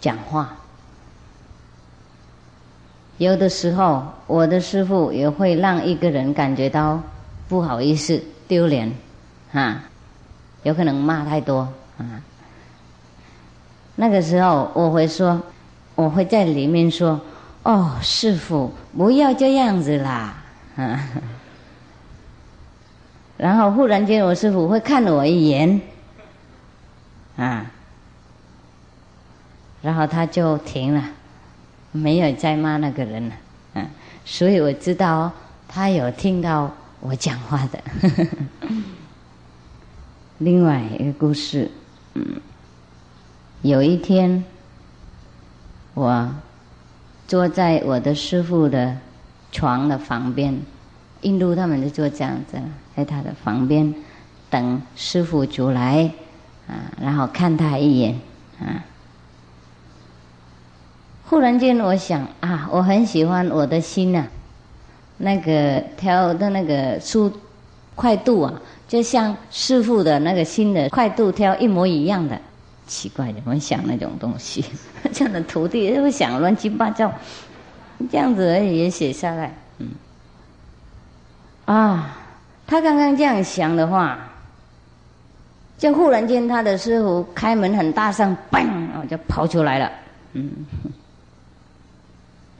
[0.00, 0.56] 讲话。
[3.18, 7.02] 有的时候，我的师傅也会让一个人感觉到
[7.48, 8.92] 不好意思、丢脸，
[9.52, 9.84] 啊，
[10.62, 11.68] 有可能骂太多
[13.96, 15.42] 那个时候，我会说，
[15.94, 17.20] 我会在里面说
[17.64, 20.42] ：“哦，师傅，不要这样子啦。”
[20.76, 21.00] 啊，
[23.36, 25.80] 然后忽然间，我师傅会看了我一眼，
[27.36, 27.70] 啊，
[29.82, 31.02] 然后他就停了。
[31.92, 33.34] 没有再骂那个人了，
[33.74, 33.84] 嗯，
[34.24, 35.32] 所以我知道
[35.66, 36.70] 他有听到
[37.00, 37.80] 我讲话的。
[40.38, 41.68] 另外一个故事，
[42.20, 42.40] 嗯，
[43.62, 44.44] 有一天，
[45.94, 46.28] 我
[47.26, 48.98] 坐在我的师傅的
[49.50, 50.60] 床的旁边，
[51.22, 52.58] 印度他们就坐这样子，
[52.94, 53.94] 在他的旁边
[54.50, 56.10] 等师傅出来，
[56.68, 58.20] 啊，然后看他一眼，
[58.60, 58.84] 啊。
[61.26, 64.26] 忽然间，我想啊，我很喜欢我的心呐，
[65.18, 67.32] 那个挑的那个速
[67.94, 68.60] 快度啊，
[68.90, 72.36] 就像师傅的那个心的快度跳一模一样的。
[72.88, 74.64] 奇怪，怎么会想那种东西？
[75.14, 77.08] 这样的徒弟会想乱七八糟，
[78.10, 79.54] 这样子而已也写下来。
[79.78, 79.90] 嗯，
[81.66, 82.16] 啊，
[82.66, 84.18] 他刚刚这样想的话，
[85.78, 89.88] 就忽然间他的师傅开门很大声，嘣，我就跑出来了。
[90.32, 90.50] 嗯，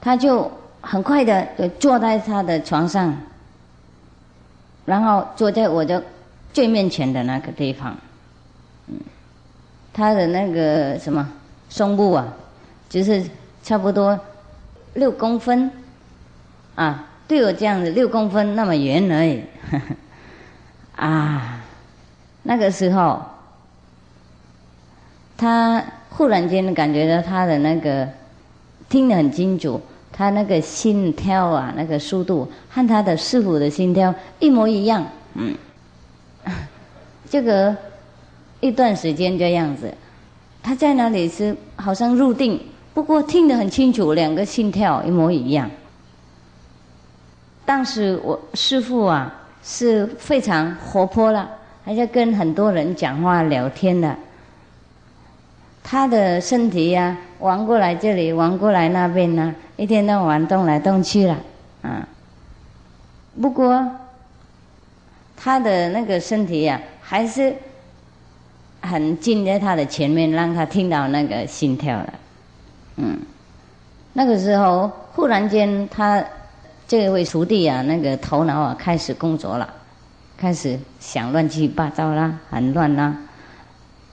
[0.00, 0.48] 他就
[0.80, 3.12] 很快的就坐在他的床上，
[4.84, 6.00] 然后坐在我的
[6.52, 7.96] 最面前的那个地方。
[8.88, 8.94] 嗯。
[9.92, 11.28] 他的那个什么
[11.68, 12.32] 胸部啊，
[12.88, 13.22] 就是
[13.62, 14.18] 差不多
[14.94, 15.70] 六公分，
[16.76, 19.42] 啊，对我这样子六公分那么圆而已，
[20.94, 21.60] 啊，
[22.44, 23.20] 那个时候，
[25.36, 28.08] 他忽然间感觉到他的那个
[28.88, 29.80] 听得很清楚，
[30.12, 35.54] 他那个心跳啊，那个速度和他的师傅的心跳一模一样，嗯，
[37.28, 37.76] 这个。
[38.62, 39.90] 一段时间这样子，
[40.62, 42.60] 他在那里是好像入定，
[42.92, 45.70] 不过听得很清楚，两个心跳一模一样。
[47.64, 49.34] 当时我师父啊
[49.64, 51.48] 是非常活泼了，
[51.86, 54.14] 还在跟很多人讲话聊天的。
[55.82, 61.38] 他的身体呀，玩过来这里，玩过来那边呢，一天到晚动来动去了，
[61.80, 62.06] 啊。
[63.40, 63.90] 不过
[65.42, 67.54] 他的那个身体呀，还是。
[68.82, 72.14] 很近在他的前面，让他听到那个心跳了。
[72.96, 73.18] 嗯，
[74.14, 76.24] 那个时候忽然间，他
[76.88, 79.68] 这位徒弟啊，那个头脑啊开始工作了，
[80.38, 83.14] 开始想乱七八糟啦，很乱啦。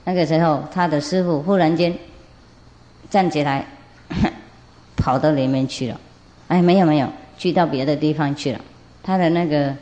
[0.03, 1.97] 那个时候，他的师傅忽然间
[3.09, 3.65] 站起来，
[4.97, 5.97] 跑到里面去了。
[6.49, 7.07] 哎，没有没有，
[7.37, 8.59] 去到别的地方去了。
[9.01, 9.73] 他的那个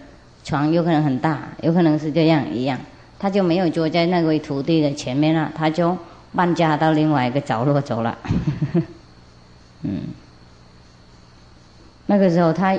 [0.46, 2.80] 床有可能很大，有可能是这样一样。
[3.20, 5.98] 他就没有坐在那位徒弟的前面了，他就
[6.34, 8.18] 搬家到另外一个角落走了。
[9.82, 10.02] 嗯，
[12.06, 12.78] 那个时候他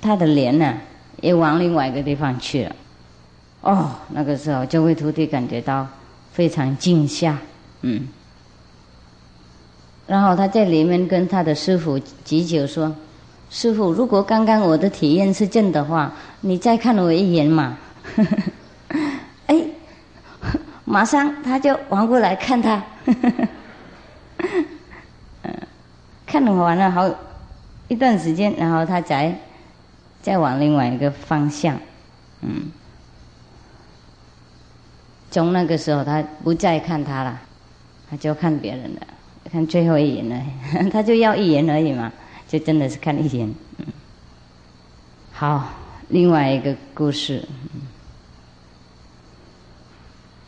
[0.00, 0.74] 他的脸呢
[1.20, 2.76] 也往另外一个地方去了。
[3.60, 5.86] 哦，那个时候这位徒弟感觉到
[6.32, 7.38] 非常惊吓，
[7.82, 8.08] 嗯。
[10.08, 12.94] 然后他在里面跟他的师傅急求说
[13.50, 16.12] ：“师傅，如果刚刚我的体验是真的话，
[16.42, 17.78] 你再看我一眼嘛。
[19.46, 19.64] ”哎，
[20.84, 22.82] 马上他就往过来看他，
[25.42, 25.52] 嗯，
[26.26, 27.08] 看我玩了好
[27.88, 29.34] 一段时间，然后他才
[30.20, 31.78] 再往另外一个方向，
[32.42, 32.70] 嗯，
[35.30, 37.40] 从那个时候他不再看他了，
[38.10, 39.00] 他就看别人了，
[39.50, 40.42] 看最后一眼了，
[40.92, 42.12] 他就要一眼而已嘛，
[42.48, 43.86] 就真的是看一眼，嗯，
[45.32, 45.68] 好，
[46.12, 47.42] 另外一个故事。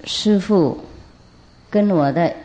[0.04, 0.78] 师傅
[1.70, 2.36] 跟我的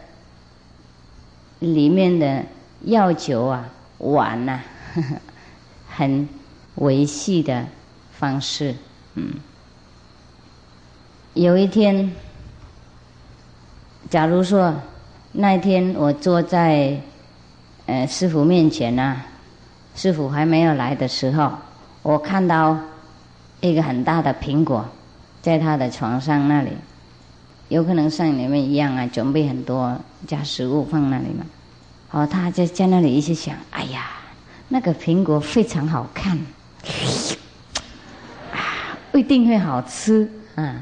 [1.60, 2.42] 里面的
[2.86, 3.68] 要求啊，
[3.98, 4.62] 玩呐，
[5.90, 6.30] 很
[6.76, 7.66] 维系的
[8.18, 8.74] 方式，
[9.16, 9.34] 嗯。
[11.34, 12.10] 有一天，
[14.10, 14.74] 假如说
[15.34, 16.98] 那天我坐在
[17.86, 19.22] 呃师傅面前呢，
[19.94, 21.52] 师傅还没有来的时候，
[22.02, 22.80] 我看到
[23.62, 24.86] 一个很大的苹果
[25.42, 26.72] 在他的床上那里。
[27.68, 29.96] 有可能像你们一样啊，准备很多
[30.26, 31.46] 加食物放那里嘛。
[32.12, 34.08] 哦，他就在那里一直想，哎呀，
[34.70, 36.36] 那个苹果非常好看，
[38.52, 40.82] 啊，不一定会好吃啊。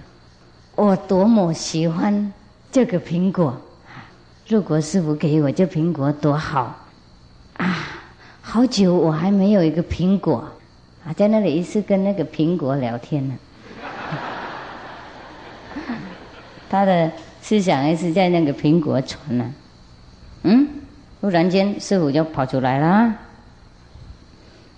[0.76, 2.32] 我多么喜欢
[2.72, 3.60] 这个苹果，
[4.48, 6.74] 如果师傅给我这苹果多好
[7.58, 7.78] 啊！
[8.42, 10.48] 好久我还没有一个苹果
[11.08, 13.36] 啊，在那里一直跟那个苹果聊天呢。
[16.70, 17.10] 他的
[17.42, 19.54] 思想还是在那个苹果船呢，
[20.44, 20.68] 嗯，
[21.22, 23.14] 忽然间师傅就跑出来了，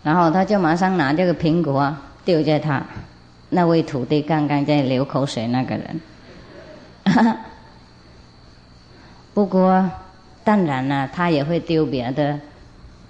[0.03, 2.85] 然后他就马上拿这个苹果丢在他
[3.49, 5.99] 那位徒弟刚刚在流口水那个人，
[9.33, 9.89] 不过
[10.43, 12.39] 当然了，他也会丢别的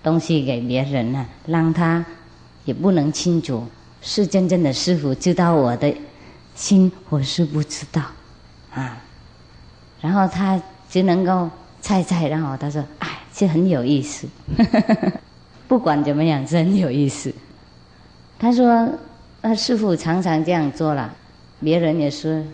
[0.02, 2.06] 东西给别人呢，让他
[2.70, 3.66] 也不能清楚
[4.00, 5.92] 是真正的师傅知道我的
[6.54, 8.00] 心，我是不知道。
[8.76, 8.96] 啊，
[10.00, 11.50] 然后他只能够
[11.82, 14.28] 猜猜，然后他说：“哎，这很有意思，
[15.68, 17.34] 不管怎么样，是很有意思。”
[18.38, 18.88] 他说
[19.42, 21.12] ：“那师傅常常这样做了，
[21.60, 22.46] 别人也是，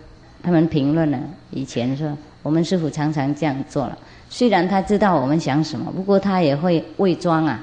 [0.41, 1.19] 他们评论了。
[1.51, 3.97] 以前说我们师傅常常这样做了，
[4.29, 7.59] 虽然他知道我们想什么，不过他也会伪装啊，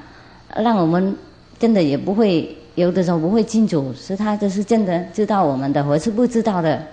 [0.57, 1.15] 让我们
[1.63, 6.85] 真的也不会有的时候不会清楚，是他这是真的知道我们的，我是不知道的。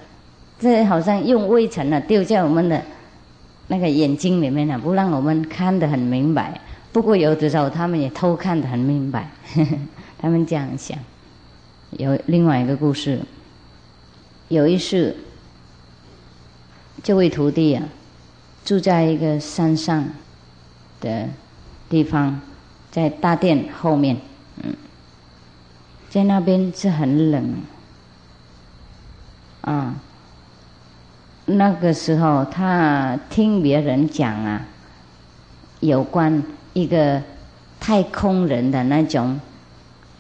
[0.61, 2.81] 这好像用微尘呢丢在我们的
[3.67, 6.61] 那个眼睛里面呢，不让我们看得很明白。
[6.93, 9.29] 不过有的时候他们也偷看得很明白，
[10.17, 10.97] 他们这样想。
[11.99, 13.19] 有另外一个故事，
[14.47, 15.17] 有一次，
[17.03, 17.83] 这位徒弟啊，
[18.65, 20.05] 住在一个山上
[21.01, 21.29] 的
[21.89, 22.41] 地方，
[22.93, 24.17] 在大殿后面，
[24.63, 24.75] 嗯，
[26.09, 27.57] 在那边是很冷，
[29.63, 29.95] 啊，
[31.47, 34.67] 那个时候他听别人讲啊，
[35.81, 36.43] 有关
[36.73, 37.23] 一个
[37.79, 39.41] 太空人的那种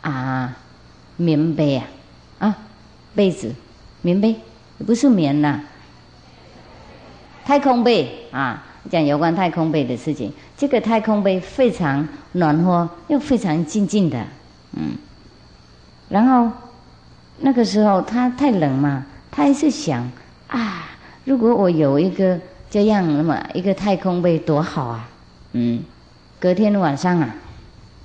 [0.02, 0.56] 啊。
[1.16, 1.86] 棉被啊，
[2.38, 2.56] 啊，
[3.14, 3.54] 被子，
[4.00, 4.34] 棉被
[4.86, 5.60] 不是棉呐，
[7.44, 10.32] 太空被啊，讲有关太空被的事情。
[10.56, 14.24] 这个太空被非常暖和，又非常静静的，
[14.72, 14.92] 嗯。
[16.08, 16.50] 然后
[17.40, 20.10] 那个时候他太冷嘛，他还是想
[20.46, 20.88] 啊，
[21.24, 22.38] 如果我有一个
[22.70, 25.08] 这样那么一个太空被多好啊，
[25.52, 25.82] 嗯。
[26.38, 27.34] 隔天晚上啊，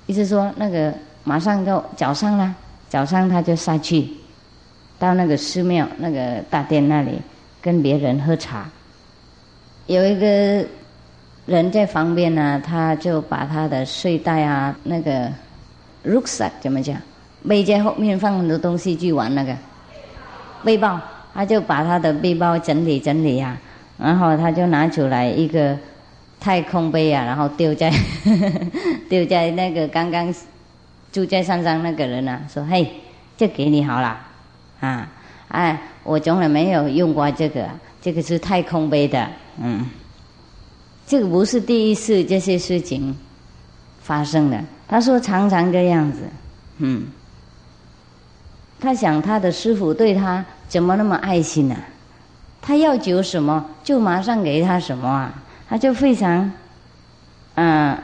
[0.06, 0.92] 意思说那个
[1.24, 2.54] 马上就早上了。
[2.88, 4.08] 早上他就下去，
[4.96, 7.20] 到那个寺庙那个大殿那里
[7.60, 8.64] 跟别人喝茶。
[9.86, 10.66] 有一个
[11.46, 15.30] 人在旁边呢，他就把他的睡袋啊，那个
[16.04, 16.96] rucksack 怎么讲，
[17.46, 19.56] 背在后面放很多东西去玩那个
[20.64, 21.00] 背包，
[21.32, 23.56] 他就把他的背包整理整理呀，
[23.98, 25.76] 然后他就拿出来一个
[26.40, 27.92] 太空杯啊，然后丢在
[29.08, 30.34] 丢在那个刚刚。
[31.12, 32.86] 住在山上那个人啊，说：“嘿，
[33.38, 34.18] 这给你好了，
[34.80, 35.08] 啊，
[35.48, 37.66] 哎，我从来没有用过这个，
[38.02, 39.26] 这个是太空杯的，
[39.62, 39.86] 嗯，
[41.06, 43.16] 这个不是第一次这些事情
[44.02, 44.62] 发生的。
[44.88, 46.20] 他说常常这样子，
[46.78, 47.06] 嗯，
[48.78, 51.76] 他想他的师傅对他怎么那么爱心呢？
[52.60, 55.34] 他要求什么就马上给他什么啊，
[55.68, 56.50] 他就非常，
[57.54, 57.96] 嗯，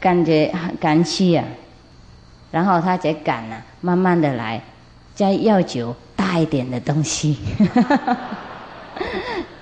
[0.00, 1.44] 感觉感激啊。”
[2.50, 4.62] 然后他才敢呢，慢慢的来，
[5.14, 7.36] 再要求大一点的东西。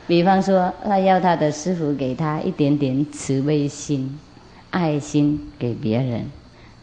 [0.07, 4.19] 比方说，他要他的师傅给他一点点慈悲心、
[4.71, 6.31] 爱心给别人，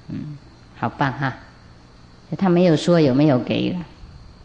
[0.09, 0.38] 嗯，
[0.76, 1.36] 好棒哈！
[2.38, 3.80] 他没有说有没有给了，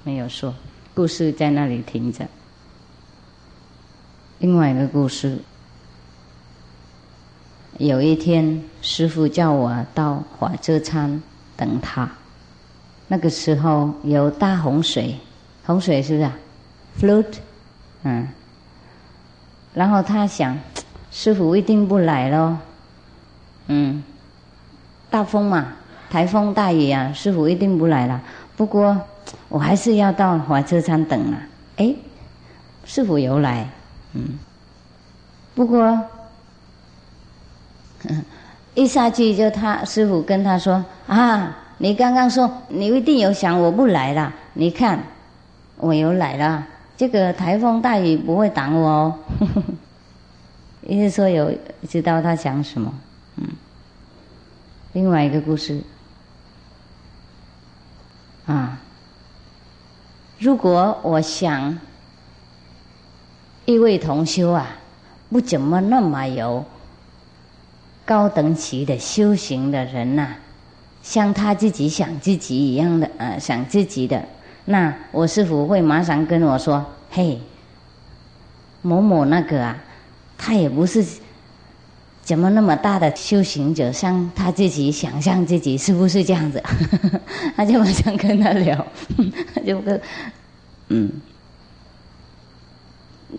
[0.05, 0.55] 没有说，
[0.95, 2.27] 故事在那里停着。
[4.39, 5.39] 另外一个故事，
[7.79, 11.23] 有一天师傅叫我到火车站。
[11.57, 12.09] 等他，
[13.09, 15.17] 那个时候有大洪水，
[15.67, 16.31] 洪水是不是
[17.01, 17.35] ？flood，
[18.05, 18.29] 嗯。
[19.79, 20.59] 然后他想，
[21.13, 22.57] 师傅一定不来喽，
[23.69, 24.03] 嗯。
[25.09, 25.69] 大风嘛，
[26.11, 28.21] 台风大雨啊，师傅一定不来了。
[28.57, 29.01] 不过
[29.49, 31.39] 我还是要到火车站等啊。
[31.77, 31.95] 哎，
[32.85, 33.69] 师傅有来，
[34.15, 34.37] 嗯。
[35.55, 36.03] 不过，
[38.75, 44.99] 一下去就他师傅跟他说啊，你刚刚说你一定有想我不来了，你看
[45.77, 46.67] 我有来了，
[46.99, 49.19] 这个台风大雨不会挡我哦。
[50.87, 51.57] 意思说有
[51.89, 52.93] 知道他想什么，
[53.37, 53.47] 嗯。
[54.93, 55.81] 另外一个故事
[58.47, 58.81] 啊，
[60.39, 61.79] 如果我想
[63.65, 64.77] 一位同修啊，
[65.31, 66.65] 不怎么那么有。
[68.05, 70.29] 高等级的修行的人呐，
[71.03, 74.25] 像他自己想自己一样的，呃，想自己的，
[74.71, 77.41] 那我师傅会马上跟我说：“嘿，
[78.83, 79.79] 某某那个啊，
[80.37, 81.03] 他也不是
[82.23, 86.63] 怎么那么大的修行者，像他自己想象自己是不是这样子？”
[87.57, 88.87] 他就马上跟他聊，
[89.55, 89.99] 他就跟
[90.89, 91.11] 嗯，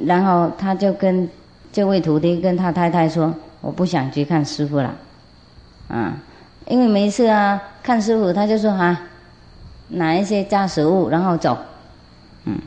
[0.04, 1.30] 然后他就跟
[1.72, 3.32] 这位徒弟跟他太太说。
[3.62, 4.96] 我不想去看师傅了，
[5.90, 6.18] 啊，
[6.66, 9.00] 因为没事啊，看师傅他就说啊，
[9.90, 11.58] 拿一些炸食物然后走，
[12.46, 12.58] 嗯，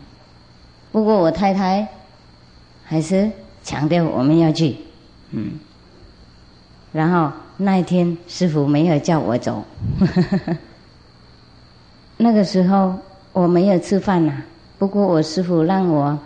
[0.90, 1.88] 不过我太太
[2.84, 3.30] 还是
[3.64, 4.76] 强调我们要去，
[5.30, 5.52] 嗯，
[6.92, 9.64] 然后那一天师傅没有叫我走，
[12.18, 12.96] 那个时候
[13.32, 14.42] 我没有吃饭呐，
[14.78, 16.18] 不过我师傅让我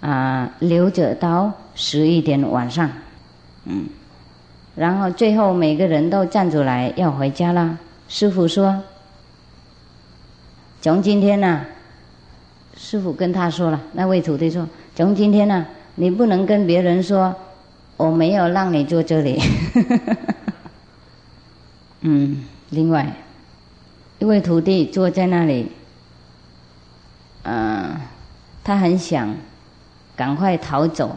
[0.00, 2.90] 啊留着到十一点晚上。
[3.64, 3.86] 嗯，
[4.74, 7.78] 然后最后每个人都站出来要回家了。
[8.08, 8.82] 师傅说
[10.80, 11.66] ：“从今天呢，
[12.76, 15.66] 师傅跟他说了，那位徒弟说，从今天呢，
[15.96, 17.34] 你不能跟别人说
[17.96, 19.40] 我没有让你坐这里。
[22.02, 23.12] ”嗯，另外
[24.20, 25.72] 一位徒弟坐在那里，
[27.42, 27.96] 嗯，
[28.62, 29.34] 他很想
[30.14, 31.16] 赶快逃走，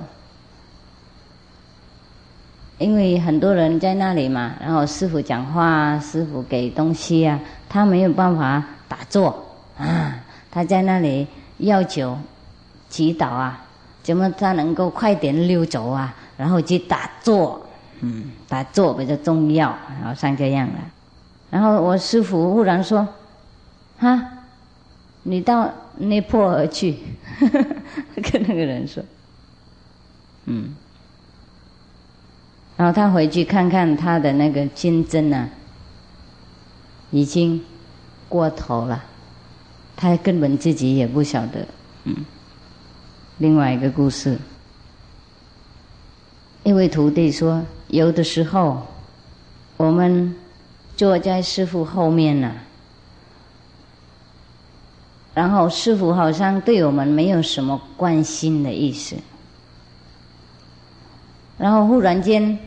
[2.80, 7.40] 因为很多人在那里嘛，然后师傅讲话，师傅给东西啊，
[7.70, 10.16] 他没有办法打坐啊，
[10.52, 12.18] 他在那里要求
[12.90, 13.66] 祈祷啊，
[14.04, 16.14] 怎么他能够快点溜走啊？
[16.38, 17.66] 然后去打坐，
[18.00, 20.80] 嗯，打坐比较重要，然后像这样了。
[21.50, 23.08] 然后我师傅忽然说
[24.00, 24.28] ：“哈，
[25.24, 26.98] 你到尼泊尔去。
[28.32, 29.04] ”跟那个人说
[30.46, 30.76] ：“嗯。”
[32.78, 35.50] 然后他回去看看他的那个金针呢，
[37.12, 37.64] 已经
[38.28, 39.04] 过头了，
[40.02, 41.64] 他根本自己也不晓得。
[42.06, 42.16] 嗯，
[43.38, 44.36] 另外一个故事。
[46.64, 48.82] 一位徒弟说：“有的时候，
[49.78, 50.36] 我们
[50.98, 52.52] 坐在师傅后面呢，
[55.36, 59.16] 然后师傅好像对我们没有什么关心的意思。
[61.60, 62.58] 然后忽然间，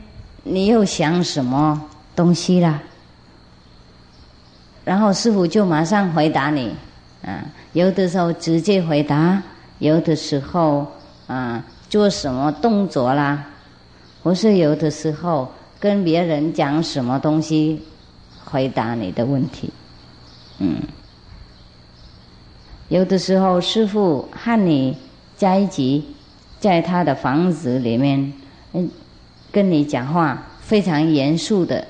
[0.44, 2.80] 你又想什么东西啦？
[4.84, 6.72] 然后师傅就马上回答你，
[7.24, 9.42] 啊，有的时候直接回答，
[9.78, 10.86] 有的时候
[11.26, 13.46] 啊，做什么动作啦？”
[14.22, 17.82] 不是有的时候跟别人讲什么东西，
[18.42, 19.70] 回答你的问题，
[20.58, 20.80] 嗯，
[22.88, 24.96] 有的时候师傅和你
[25.36, 26.06] 在一起，
[26.58, 28.32] 在他的房子里面，
[28.72, 28.90] 嗯，
[29.52, 31.86] 跟你讲话非常严肃的，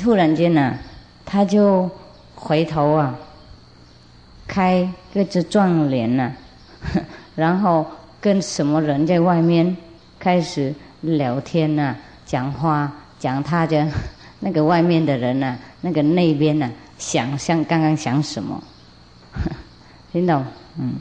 [0.00, 0.76] 突然间呢，
[1.24, 1.88] 他就
[2.34, 3.16] 回头啊，
[4.50, 6.32] 开个这撞脸呢，
[7.36, 7.86] 然后
[8.20, 9.76] 跟什么人在外面。
[10.18, 11.96] 开始聊天呐，
[12.26, 13.86] 讲话讲他的
[14.40, 18.62] 那个外面的人呐，那个那边呐，想像刚刚想什么，
[20.12, 20.44] 听懂？
[20.78, 20.92] 嗯，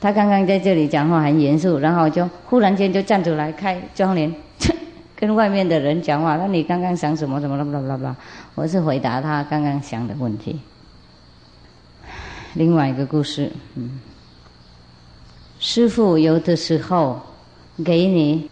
[0.00, 4.32] 他刚刚在这里讲话很严肃，然后就忽然间就站出来开窗帘，
[5.16, 6.36] 跟外面的人讲话。
[6.36, 7.40] 那你刚刚想什么？
[7.40, 7.64] 怎么了？
[7.64, 8.16] 啦啦啦！
[8.54, 10.60] 我是回答他刚刚想的问题。
[12.54, 14.00] 另外一个故事，嗯，
[15.58, 17.20] 师傅有的时候。
[17.84, 18.50] 给你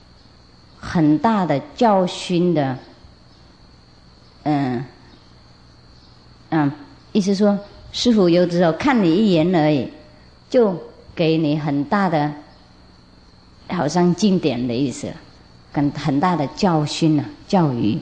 [0.78, 2.78] 很大的教训的，
[4.44, 4.84] 嗯，
[6.50, 6.70] 嗯，
[7.10, 7.58] 意思说，
[7.90, 9.90] 师傅有的时候看你一眼而已，
[10.48, 10.80] 就
[11.12, 12.32] 给你很大的，
[13.68, 15.12] 好像经典的意思，
[15.72, 17.98] 很很大的教训啊，教育。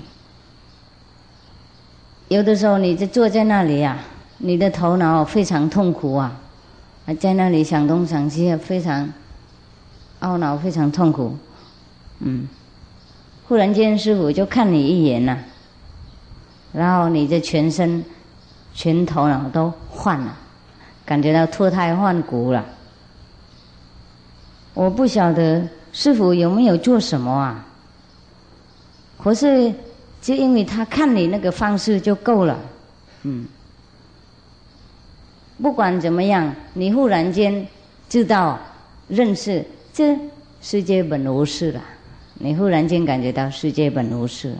[2.28, 3.98] 有的时候，你就坐在那里呀，
[4.44, 6.30] 你的头脑非常痛苦啊，
[7.18, 9.10] 在那里想东想西，非常。
[10.20, 11.36] 懊恼非常痛苦，
[12.20, 12.48] 嗯，
[13.46, 15.36] 忽然间师傅就看你一眼呐，
[16.72, 18.02] 然后你的全身、
[18.72, 20.34] 全头脑都换了，
[21.04, 22.64] 感觉到脱胎换骨了。
[24.72, 27.66] 我不晓得师傅有没有做什么啊？
[29.18, 29.70] 可是
[30.22, 32.58] 就因为他看你那个方式就够了，
[33.24, 33.44] 嗯，
[35.64, 37.66] 不管怎么样，你忽然间
[38.06, 38.58] 知道
[39.08, 39.64] 认识。
[39.94, 40.14] 这
[40.60, 41.80] 世界本无事了，
[42.34, 44.54] 你忽然间感觉到世界本无事。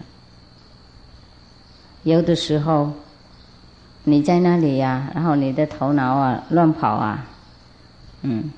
[2.05, 2.91] 有的时候，
[4.05, 7.27] 你在那里呀，然后你的头脑啊乱跑啊，
[8.23, 8.51] 嗯，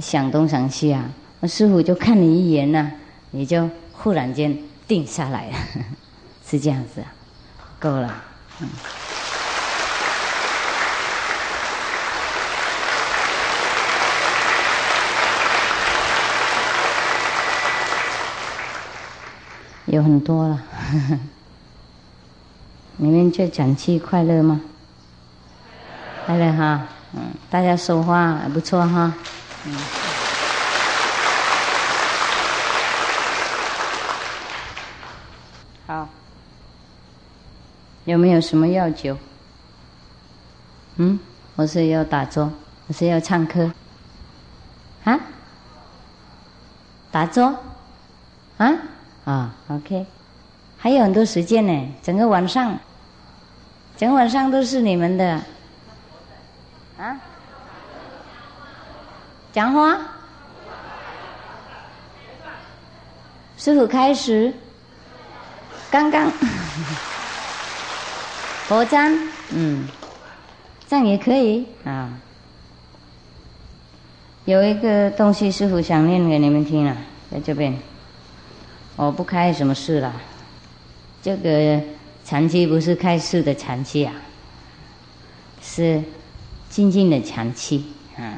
[0.00, 1.08] 想东想西啊，
[1.38, 2.90] 那师傅就看你一眼呢，
[3.30, 4.58] 你就忽然间
[4.88, 5.56] 定下来了，
[6.44, 7.00] 是这样子，
[7.78, 8.12] 够了，
[8.60, 8.66] 嗯。
[19.90, 20.62] 有很多了，
[22.96, 24.60] 你们就讲气快乐吗？
[26.26, 29.12] 快乐哈，嗯，大家说话还不错哈，
[29.66, 29.74] 嗯。
[35.88, 36.08] 好，
[38.04, 39.18] 有没有什么要求？
[40.98, 41.18] 嗯，
[41.56, 42.52] 我是要打坐，
[42.86, 43.72] 我是要唱歌，
[45.02, 45.18] 啊？
[47.10, 47.56] 打坐，
[48.58, 48.72] 啊？
[49.24, 50.06] 啊，OK，
[50.78, 52.78] 还有很多时间呢，整个晚上，
[53.96, 55.40] 整晚上都是你们的，
[56.98, 57.20] 啊，
[59.52, 59.98] 讲话，
[63.58, 64.52] 师傅开始，
[65.90, 66.32] 刚刚，
[68.66, 69.16] 佛章，
[69.50, 69.86] 嗯，
[70.88, 71.66] 这样也可以。
[71.84, 72.08] 啊，
[74.46, 76.96] 有一个东西师傅想念给你们听了，
[77.30, 77.78] 在这边。
[79.02, 80.12] 我不开什么事了，
[81.22, 81.80] 这个
[82.22, 84.12] 禅期不是开示的禅期啊，
[85.62, 86.02] 是
[86.68, 87.82] 静静的禅期
[88.18, 88.36] 啊。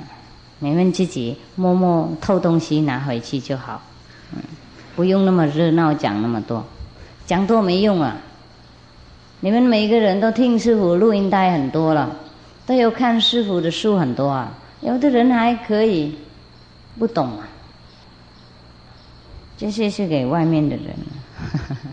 [0.60, 3.82] 你们自己默默偷东西拿回去就好，
[4.36, 4.40] 嗯，
[4.94, 6.64] 不用那么热闹讲那么多，
[7.26, 8.18] 讲多没用啊。
[9.40, 12.14] 你们每个人都听师傅录音带很多了，
[12.64, 14.52] 都有看师傅的书很多啊。
[14.80, 16.16] 有的人还可以
[17.00, 17.48] 不懂啊，
[19.62, 20.86] 这些是给外面的人。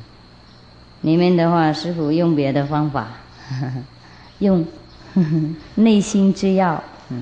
[1.02, 3.10] 里面的话，师傅用别的方法，
[4.40, 4.66] 用
[5.76, 7.22] 内心之药，嗯。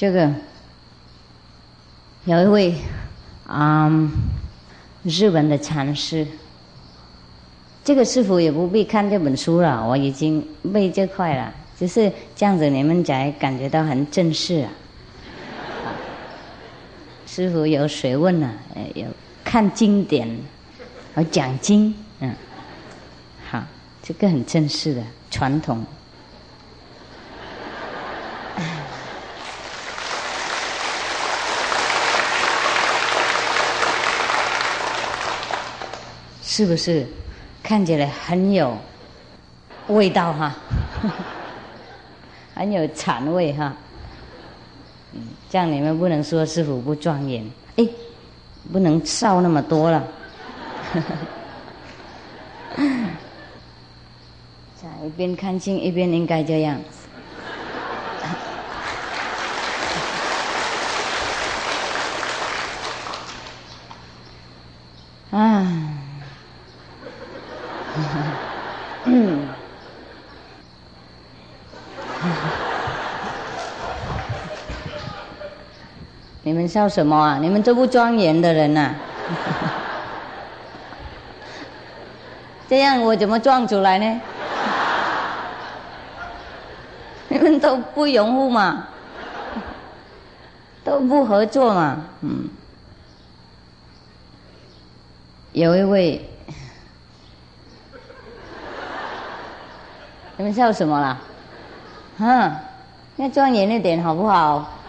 [0.00, 0.32] 这个
[2.24, 2.74] 有一位
[3.46, 4.10] 啊，
[5.02, 6.26] 日本的禅师，
[7.84, 10.42] 这个师傅也不必看这本书了，我已经
[10.72, 14.72] 背这块了，只是这样子你们才感觉到很正式啊。
[17.28, 18.54] 师傅有学问啊，
[18.94, 19.04] 有
[19.44, 20.26] 看经典，
[21.14, 22.34] 有讲经，嗯，
[23.50, 23.62] 好，
[24.02, 25.84] 这个很正式的传统。
[36.60, 37.06] 是不是
[37.62, 38.76] 看起来很有
[39.88, 40.54] 味道哈？
[42.54, 43.74] 很有禅味哈。
[45.14, 47.42] 嗯，这样你们不能说师傅不庄严，
[47.76, 47.88] 哎，
[48.70, 50.06] 不能烧那么多了。
[54.76, 56.78] 在一边看清一边应该这样。
[76.70, 77.38] 笑什么啊？
[77.40, 78.94] 你们这不庄严的人呐！
[82.68, 84.20] 这样我怎么撞出来呢？
[87.28, 88.86] 你们都不拥护嘛，
[90.84, 92.48] 都不合作嘛，嗯。
[95.52, 96.24] 有一位。
[100.38, 101.18] 你们笑什么啦？
[102.18, 102.52] 嗯，
[103.16, 104.79] 要庄严一点好不好？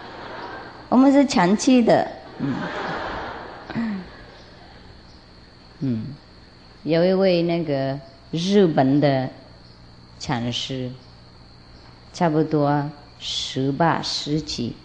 [0.91, 2.05] 我们是长期的，
[2.39, 2.53] 嗯，
[5.79, 6.05] 嗯，
[6.83, 7.97] 有一位那个
[8.29, 9.29] 日本的
[10.19, 10.91] 禅师，
[12.11, 14.75] 差不多十八十几，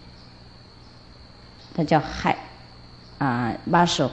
[1.75, 2.39] 他叫海
[3.19, 4.09] 啊巴手，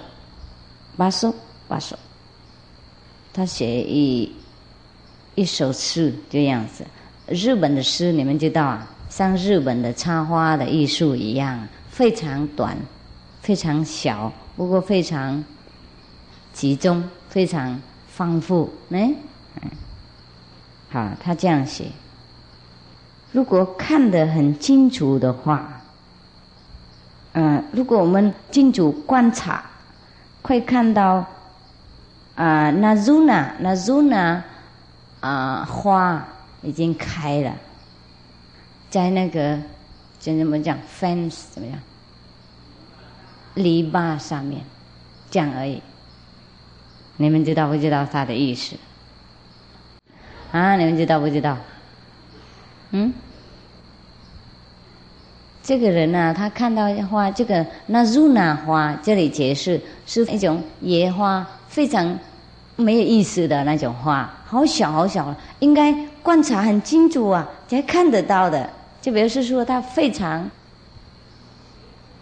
[0.98, 1.32] 巴手
[1.68, 1.96] 巴手，
[3.32, 4.34] 他写一。
[5.36, 6.86] 一首诗这样子，
[7.28, 12.76] 日本的诗你们知道啊，像日本的插花的艺术一样，非常短，
[13.44, 15.44] 非常小，不过非常
[16.52, 17.80] 集中，非常
[18.12, 18.74] 丰富。
[18.90, 19.14] 哎，
[20.90, 21.86] 好，他这样写。
[23.32, 25.82] 如果看得很清楚的话，
[27.34, 29.64] 嗯，如果我们清楚观察，
[30.42, 31.24] 会看到
[32.34, 34.42] 啊，Nazuna，Nazuna。
[35.20, 36.28] 啊，花
[36.64, 37.56] 已经开了，
[38.90, 39.58] 在那个
[40.24, 41.78] 就怎么讲，fence 怎么样？
[43.56, 44.62] 篱笆上面，
[45.30, 45.82] 这样而已。
[47.18, 48.78] 你们知道不知道他的意思？
[50.54, 51.58] 啊，你们知道不知道？
[52.92, 53.14] 嗯，
[55.62, 62.18] 这个人呢，他看到花，这个那露娜花，这里解释是一种野花，非常。
[62.76, 65.94] 没有意思的那种花，好小好小，应该
[66.24, 68.68] 观察很清楚啊，才看得到的。
[69.04, 70.50] 就比如说，它非常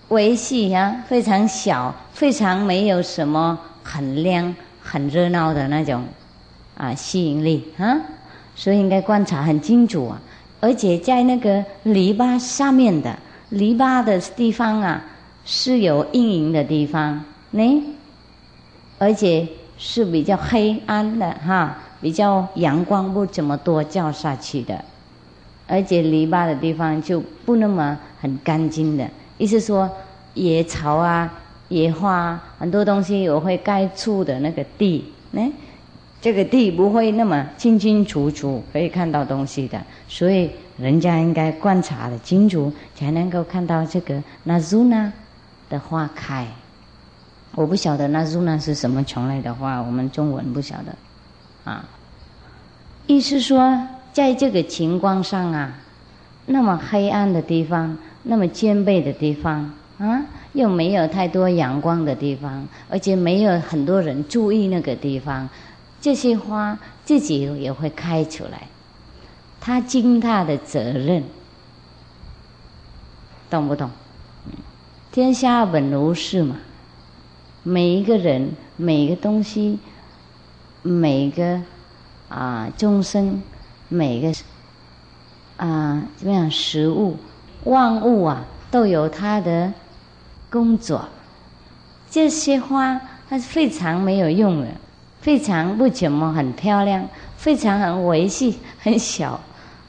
[0.10, 6.04] 微细呀，非常小，非常没有什么很亮、很热闹的那种
[6.76, 7.96] 啊吸引力啊，
[8.56, 10.20] 所以应该观察很清楚啊。
[10.60, 13.16] 而且在那个篱笆上面的
[13.50, 15.00] 篱笆的地方啊，
[15.46, 17.84] 是有阴影的地方呢，
[18.98, 19.48] 而且。
[19.84, 24.86] 是比较黑暗的哈，比较阳光不怎么多照下去的，
[25.72, 29.10] 而且篱笆的地方就不那么很干净的。
[29.38, 29.90] 意思说
[30.34, 31.32] 野草啊、
[31.70, 35.42] 野花很多东西我会盖住的那个地，呢，
[36.22, 45.10] 这个地不会那么清清楚楚可以看到东西的，所以人家应该观察的清楚，才能够看到这个那祖那
[45.70, 46.46] 的花开。
[47.56, 50.94] 我不晓得那祖那是什么虫类的花，我们中文不晓得
[51.64, 51.86] 啊。
[53.08, 53.82] 意思说，
[54.14, 55.74] 在这个情况上啊，
[56.48, 65.48] 那么黑暗的地方，那么尖背的地方啊，又没有太多阳光的地方，而且没有很多人注意那个地方。
[66.02, 68.68] 这些花自己也会开出来，
[69.60, 71.24] 他尽他的责任，
[73.50, 73.90] 懂不懂？
[75.12, 76.58] 天下本如是嘛，
[77.64, 79.78] 每一个人、每一个东西、
[80.82, 81.62] 每个
[82.30, 83.42] 啊众生、
[83.94, 84.32] 每个
[85.58, 87.18] 啊怎么样食物、
[87.66, 89.74] 万物啊，都有它的
[90.50, 91.10] 工作。
[92.10, 94.68] 这些花它是非常没有用的。
[95.20, 99.40] 非常不怎么很漂亮，非常很维系很小，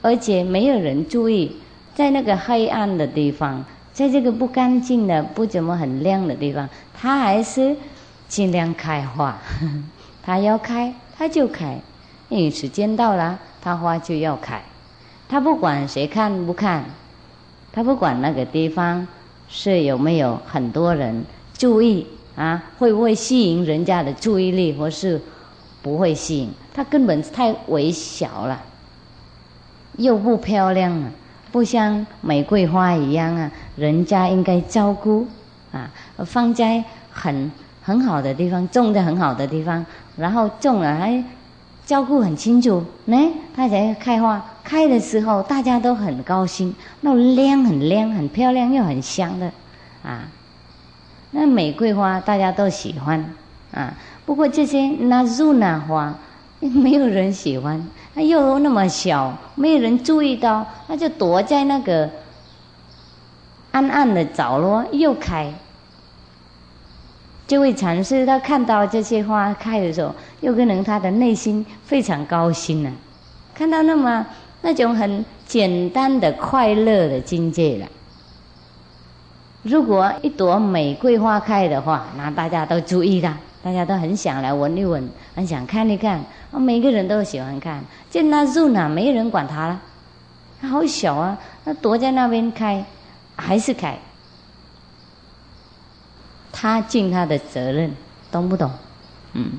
[0.03, 1.57] 而且没有人注意，
[1.95, 7.75] 在那个黑暗的地方，在这个不干净的、不怎么很亮的地方，它还是
[8.29, 9.39] 尽量开花。
[10.23, 11.81] 它要开，它就开，
[12.29, 14.61] 因为时间到了，它花就要开。
[15.29, 16.85] 它不管谁看不看，
[17.73, 19.07] 它不管那个地方
[19.49, 21.25] 是有没有很多人
[21.57, 22.07] 注意。
[22.35, 25.21] 啊，会不会吸引人家的注意力，或是
[25.83, 26.51] 不会吸引？
[26.73, 28.59] 它根本太微小了，
[29.99, 31.11] 又不漂亮了，
[31.53, 33.51] 不像玫瑰花一样啊。
[33.77, 35.29] 人家应该照顾
[35.73, 35.91] 啊，
[36.25, 37.53] 放在很
[37.83, 39.85] 很好的地方，种在很好的地方，
[40.17, 41.23] 然后种了还
[41.85, 43.17] 照顾很清楚，呢，
[43.55, 44.45] 它才开花。
[44.65, 49.51] 开的时候大家都很高兴，那亮很亮，很漂亮又很香的
[50.03, 50.29] 啊。
[51.33, 53.25] 那玫瑰花大家都喜欢
[53.73, 53.93] 啊，
[54.25, 56.15] 不过这些那入那花
[56.61, 62.09] 没有人喜欢，它又那么小，没有人注意到，它就躲在那个
[63.73, 65.53] 暗暗的角落又开。
[67.53, 72.91] 这位禅师他看到这些花开的时候，有可能他的内心非常高兴呢，
[73.55, 74.27] 看到那么
[74.63, 77.87] 那种很简单的快乐的境界了。
[79.65, 86.25] 如果一朵玫瑰花开的话，那大家都注意了，大家都很想来闻一闻，很想看一看。
[86.53, 87.85] 啊，每个人都喜欢看。
[88.09, 89.79] 见那树呢，没人管它了，
[90.59, 91.37] 它好小啊，
[91.67, 92.83] 它躲在那边开，
[93.37, 93.99] 还是开。
[96.53, 97.91] 他尽他的责任，
[98.31, 98.71] 懂不懂？
[99.33, 99.53] 嗯。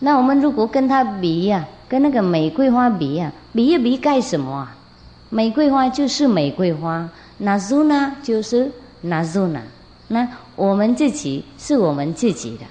[0.00, 4.76] 那我们如果跟他比呀，跟那个玫瑰花比呀，比一比干什么啊？
[5.28, 8.72] 玫瑰花就是玫瑰花，那苏呢就是。
[9.00, 9.60] 那苏呢？
[10.08, 12.64] 那我们自己是我们自己的，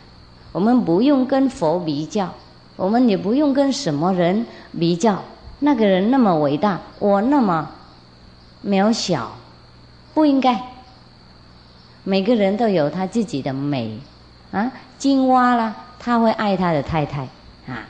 [0.51, 2.33] 我们不用跟佛比较，
[2.75, 4.45] 我们也不用跟什么人
[4.77, 5.23] 比较。
[5.59, 7.69] 那个人那么伟大，我那么
[8.65, 9.31] 渺小，
[10.13, 10.61] 不应该。
[12.09, 13.99] 每个人都有他自己的美
[14.53, 17.23] 啊，金蛙啦，他会爱他的太太
[17.67, 17.83] 啊。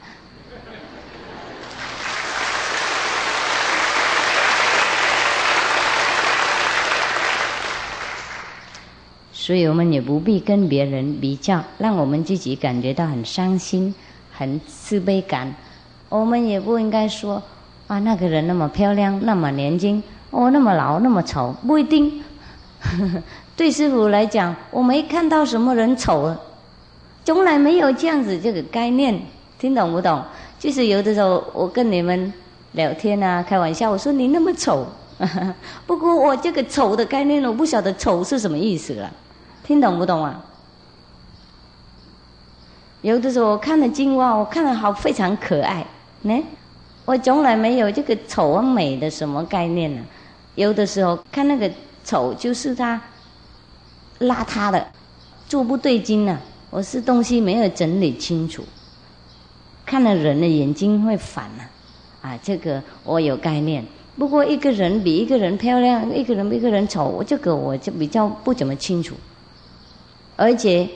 [9.32, 13.94] 所以我们也不必跟别人比较，让我们自己感觉到很伤心、
[14.34, 15.54] 很自卑感。
[16.10, 17.44] 我们也不应该说
[17.86, 20.02] 啊，那个人那么漂亮，那么年轻，
[20.32, 22.24] 哦，那么老，那么丑，不一定。
[23.58, 26.34] 对师傅来讲，我没看到什么人丑，
[27.26, 29.20] 从来没有这样子这个概念，
[29.58, 30.24] 听懂不懂？
[30.60, 32.32] 就是有的时候我跟你们
[32.74, 34.86] 聊天啊，开玩笑，我说你那么丑，
[35.88, 39.12] 不过我这个丑的概念，我不晓得丑是什么意思了。
[39.64, 40.40] 听懂不懂啊？
[43.02, 45.84] 有的时候我看了青蛙，我看了好非常可爱，
[46.22, 46.44] 呢，
[47.06, 50.02] 我从来没有这个丑和美的什么概念呢。
[50.54, 51.70] 有的时候看那个
[52.04, 53.00] 丑，就是他
[54.20, 54.88] 邋遢的，
[55.48, 56.40] 做不对劲呢。
[56.70, 58.64] 我是东西没有整理清楚，
[59.86, 61.64] 看了人的眼睛会反呢。
[62.22, 63.86] 啊，这个我有概念。
[64.18, 69.16] 不过一个人比一个人漂亮，一个人比一个人丑，我这个我就比较不怎么清楚。
[70.36, 70.90] 而且，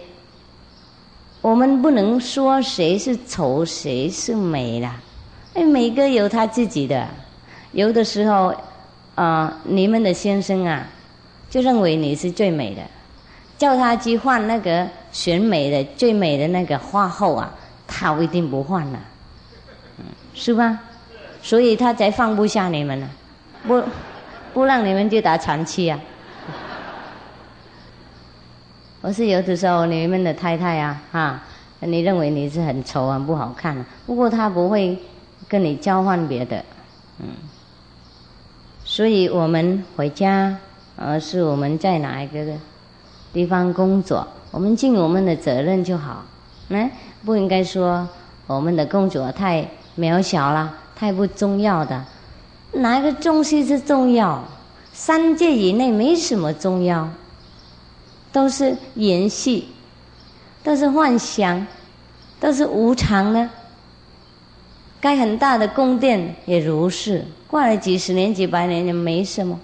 [1.42, 5.00] 我们不能说谁是丑，谁是美啦。
[5.54, 7.08] 哎，每个有他自己的。
[7.72, 8.54] 有的时候，
[9.16, 10.88] 啊，你们的先生啊，
[11.50, 12.82] 就认为你是最美的，
[13.62, 17.54] 叫他去换那个选美的最美的那个花后啊，
[17.86, 19.00] 他一定不换了，
[20.00, 20.80] 嗯，是吧？
[21.44, 23.08] 所以他才放不下你们呢，
[23.68, 23.84] 不，
[24.52, 26.00] 不让你们去打长期啊。
[29.02, 31.40] 我是有的时候你们的太太啊，哈，
[31.82, 34.98] 你认为你是很丑很不好看，啊不过他不会
[35.48, 36.66] 跟你交换别的，
[37.20, 37.28] 嗯。
[38.84, 40.58] 所以我们回家，
[40.96, 42.44] 而是我们在哪一个
[43.34, 46.24] 地方工作，我们尽我们的责任就好，
[46.70, 46.90] 嗯，
[47.26, 48.08] 不应该说
[48.48, 49.66] 我们的工作太
[49.98, 52.04] 渺小了，太不重要的。
[52.74, 54.44] 哪一个东西是重要？
[54.94, 57.10] 三界以内没什么重要，
[58.32, 59.70] 都是演戏，
[60.64, 61.66] 都是幻想，
[62.40, 63.50] 都是无常呢。
[65.00, 69.60] 盖很大的宫殿也如是，挂了几十年、几百年也没什么。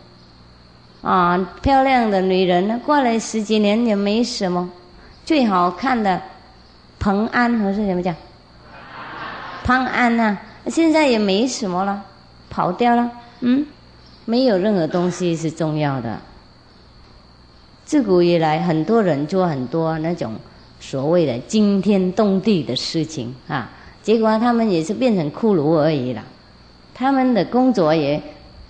[1.08, 4.70] 啊，漂亮的女人呢，过了十几年也没什么。
[5.24, 6.22] 最好看的
[7.00, 8.14] 彭安还是怎么讲？
[9.64, 12.04] 潘安呐，现在也没什么了，
[12.50, 13.10] 跑掉了。
[13.40, 13.66] 嗯，
[14.26, 16.20] 没有任何东西是重要的。
[17.86, 20.36] 自古以来，很多人做很多那种
[20.82, 23.70] 所谓的惊天动地的事情啊。
[24.04, 26.22] 结果他们也是变成骷髅而已了，
[26.94, 28.22] 他们的工作也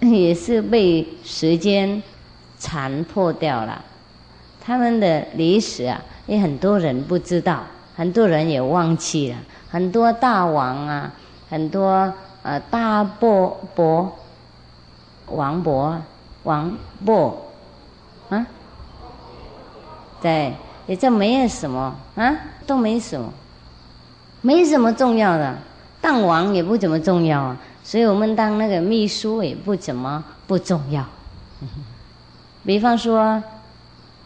[0.02, 2.00] 也是被时间
[2.58, 3.84] 残破掉了，
[4.60, 7.64] 他们的历史啊，也很多人不知道，
[7.96, 9.38] 很多人也忘记了，
[9.70, 11.12] 很多大王啊，
[11.50, 12.12] 很多
[12.44, 14.18] 呃大伯伯、
[15.28, 16.02] 王伯、
[16.44, 17.46] 王伯
[18.30, 18.46] 啊，
[20.22, 20.54] 对，
[20.88, 22.36] 也就没有什么啊，
[22.66, 23.32] 都没什么。
[24.42, 25.58] 没什么重要的，
[26.00, 31.04] 当王也不怎么重要啊，所以我们当那个秘书也不怎么不重要。
[32.68, 33.42] 比方说，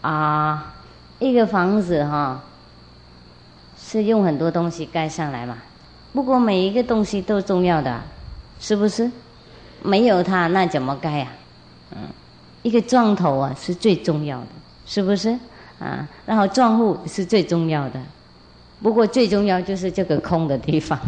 [0.02, 0.74] 啊，
[1.20, 2.42] 一个房子哈，
[3.80, 5.58] 是用很多东西盖上来嘛，
[6.12, 8.02] 不过每一个东西都重要的，
[8.60, 9.12] 是不是？
[9.84, 11.28] 没有它那怎么盖呀？
[11.92, 12.00] 嗯，
[12.64, 14.48] 一个撞头啊是最重要的，
[14.88, 15.38] 是不是？
[15.80, 18.02] 啊，然后撞户是最重要的。
[18.82, 21.00] 不过最重要就是这个空的地方，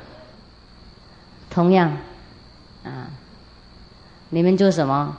[1.50, 1.94] 同样，
[2.82, 3.08] 啊，
[4.30, 5.14] 你们做什么，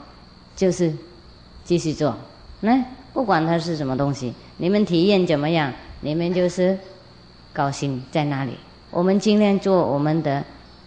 [0.56, 0.92] 就是
[1.64, 2.16] 继续做，
[2.62, 6.76] 来，不管它是什么东西，你们体验怎么样，你们就是
[7.52, 8.56] 高兴在那里。
[8.90, 10.42] 我们尽量做我们的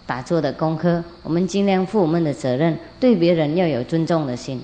[0.06, 4.60] 打坐的功课，我们尽量负我们的责任，对别人要有尊重的心。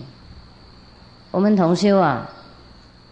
[1.32, 2.30] 我们同修啊。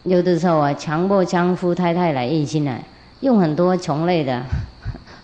[0.05, 2.83] 有的时候啊，强迫强夫太太来印心来，
[3.21, 4.43] 用很多穷类的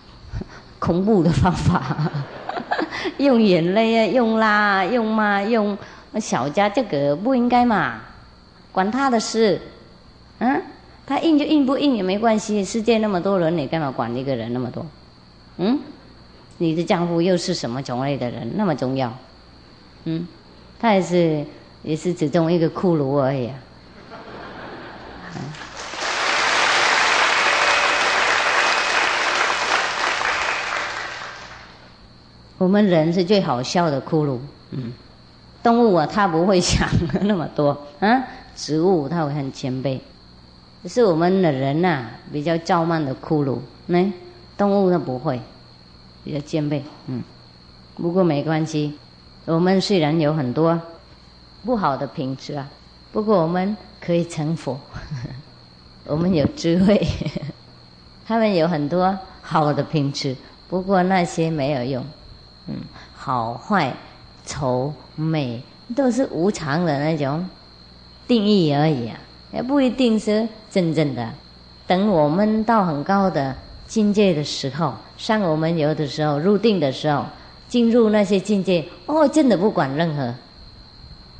[0.80, 2.10] 恐怖的方法，
[3.18, 5.76] 用眼泪啊，用拉，用骂，用
[6.12, 8.00] 那小家这个不应该嘛，
[8.72, 9.60] 管他的事，
[10.38, 10.62] 嗯，
[11.06, 12.64] 他硬就硬，不硬也没关系。
[12.64, 14.84] 世界那么多人，你干嘛管一个人那么多？
[15.58, 15.78] 嗯，
[16.58, 19.16] 你的丈夫又是什么种类的人，那么重要？
[20.04, 20.26] 嗯，
[20.78, 21.44] 他也是
[21.82, 23.50] 也是只中一个骷髅而已。
[32.58, 34.38] 我们人是最好笑的骷髅，
[34.72, 34.92] 嗯，
[35.62, 36.88] 动物啊，它不会想
[37.22, 38.24] 那么多，啊，
[38.56, 40.00] 植物它会很谦卑，
[40.86, 44.12] 是我们的人呐比较傲慢的骷髅，呢，
[44.56, 45.40] 动物它不会，
[46.24, 47.22] 比较谦卑，嗯，
[47.96, 48.98] 不过没关系，
[49.44, 50.80] 我们虽然有很多
[51.64, 52.68] 不好的品质啊，
[53.12, 54.80] 不过我们可以成佛，
[56.06, 57.06] 我们有智慧，
[58.26, 60.34] 他们有很多好的品质，
[60.68, 62.04] 不过那些没有用。
[62.66, 62.76] 嗯，
[63.14, 63.92] 好坏、
[64.46, 65.62] 丑美
[65.94, 67.46] 都是无常的那种
[68.26, 69.18] 定义而已啊，
[69.52, 71.28] 也不一定是真正的。
[71.86, 73.54] 等我们到很高的
[73.86, 77.24] 境界的时候，像我们有的时候入定的时候，
[77.68, 80.32] 进入那些境界，哦，真的不管任何，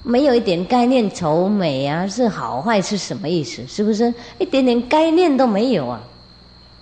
[0.02, 3.65] 没有一点概念，丑美啊是好坏是什么意思？
[3.66, 6.01] 是不是一点点概念都没有啊？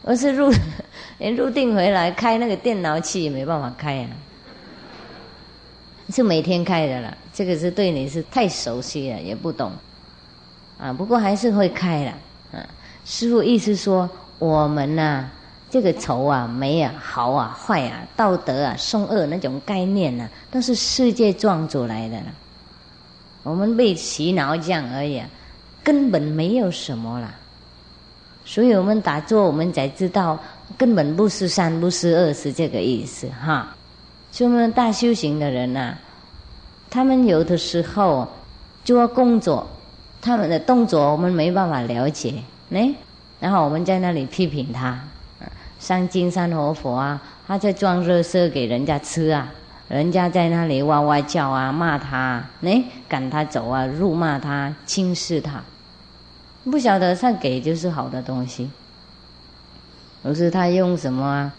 [0.04, 0.50] 而是入
[1.18, 4.08] 连入定回来开那个电脑器也没办法开啊。
[6.10, 9.70] 是每天开的了，这个是对你是太熟悉了，也不懂，
[10.78, 12.66] 啊，不过还是会开了，啊，
[13.04, 14.08] 师傅意思说，
[14.38, 15.28] 我们呐，
[15.70, 22.26] 这个丑啊、美啊、好啊、坏啊、道德啊、凶恶那种概念呢，都是世界撞出来的了，
[23.42, 25.22] 我们被洗脑这样而已，
[25.84, 27.34] 根本没有什么啦，
[28.46, 30.38] 所以我们打坐，我们才知道，
[30.78, 33.74] 根本不是善，不是恶，是这个意思哈。
[34.30, 35.94] 就我们大修行的人呐，
[36.90, 38.28] 他们有的时候
[38.84, 39.66] 做工作，
[40.20, 42.34] 他们的动作我们没办法了解，
[42.68, 42.96] 呢，
[43.40, 45.00] 然后我们在那里批评他，
[45.80, 49.48] 上金山活佛啊，他在装热色给人家吃啊，
[49.88, 55.62] 人家在那里哇哇叫啊，骂他，呢，赶他走啊，辱骂他，轻视他，
[56.64, 58.70] 不晓得他给就是好的东西，
[60.22, 61.52] 不是他用什么啊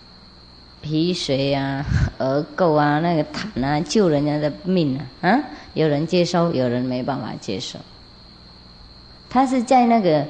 [0.81, 1.85] 皮水啊、
[2.19, 5.39] 鹅垢啊、那个痰啊救人家的命啊，啊，
[5.73, 7.77] 有人接受，有人没办法接受。
[9.29, 10.25] 他是在那个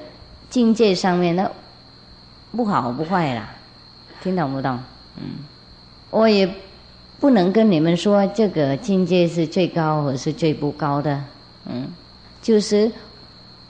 [0.50, 1.50] 境界上面，那
[2.52, 3.50] 不好不坏啦，
[4.22, 4.80] 听懂不懂？
[5.18, 5.46] 嗯，
[6.10, 6.50] 我也
[7.20, 11.22] 不能跟你们说这个境界是最高或是最不高的，
[11.66, 11.88] 嗯，
[12.42, 12.92] 就是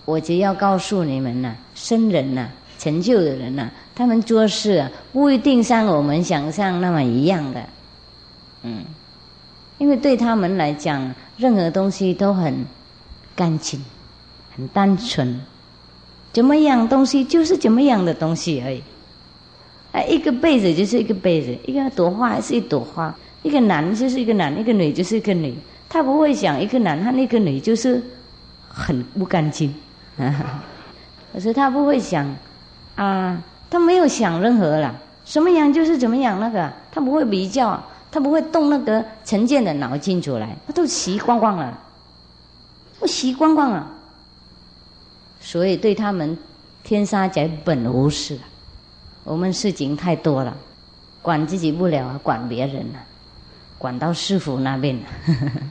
[0.06, 2.50] 我只要告诉你们呐，生人呐，
[2.80, 3.70] 成就的人呐，
[4.00, 7.62] 他们做事，不一定像我们想象那么一样的，
[8.64, 8.86] 嗯，
[9.78, 12.66] 因为对他们来讲，任何东西都很
[13.36, 13.84] 干净。
[14.56, 15.42] 很单纯，
[16.32, 18.82] 怎么样东西就是怎么样的东西而已。
[19.92, 23.14] 哎，一个被子就是一个被子，一个朵花是一朵花，
[23.44, 25.54] 一个男就是一个男，一个女就是一个女。
[25.90, 28.02] 他不会想一个男和一个女就是
[28.66, 29.76] 很不干净，
[31.34, 32.34] 可是他不会想
[32.96, 37.82] 啊，他没有想任何了，什么样就是怎么样那个，他不会比较，
[38.12, 41.78] 他不会动那个成见的脑筋出来，他都习惯惯了，
[43.00, 43.88] 我习惯惯了。
[45.40, 46.38] 所以对他们，
[46.84, 48.38] 天杀者本无事，
[49.24, 50.56] 我们事情太多了，
[51.22, 53.00] 管自己不了啊，管别人了，
[53.78, 55.04] 管到师傅那边了，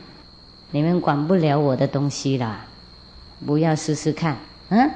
[0.70, 2.64] 你们管不了我的东西啦，
[3.44, 4.36] 不要试试看，
[4.70, 4.90] 嗯，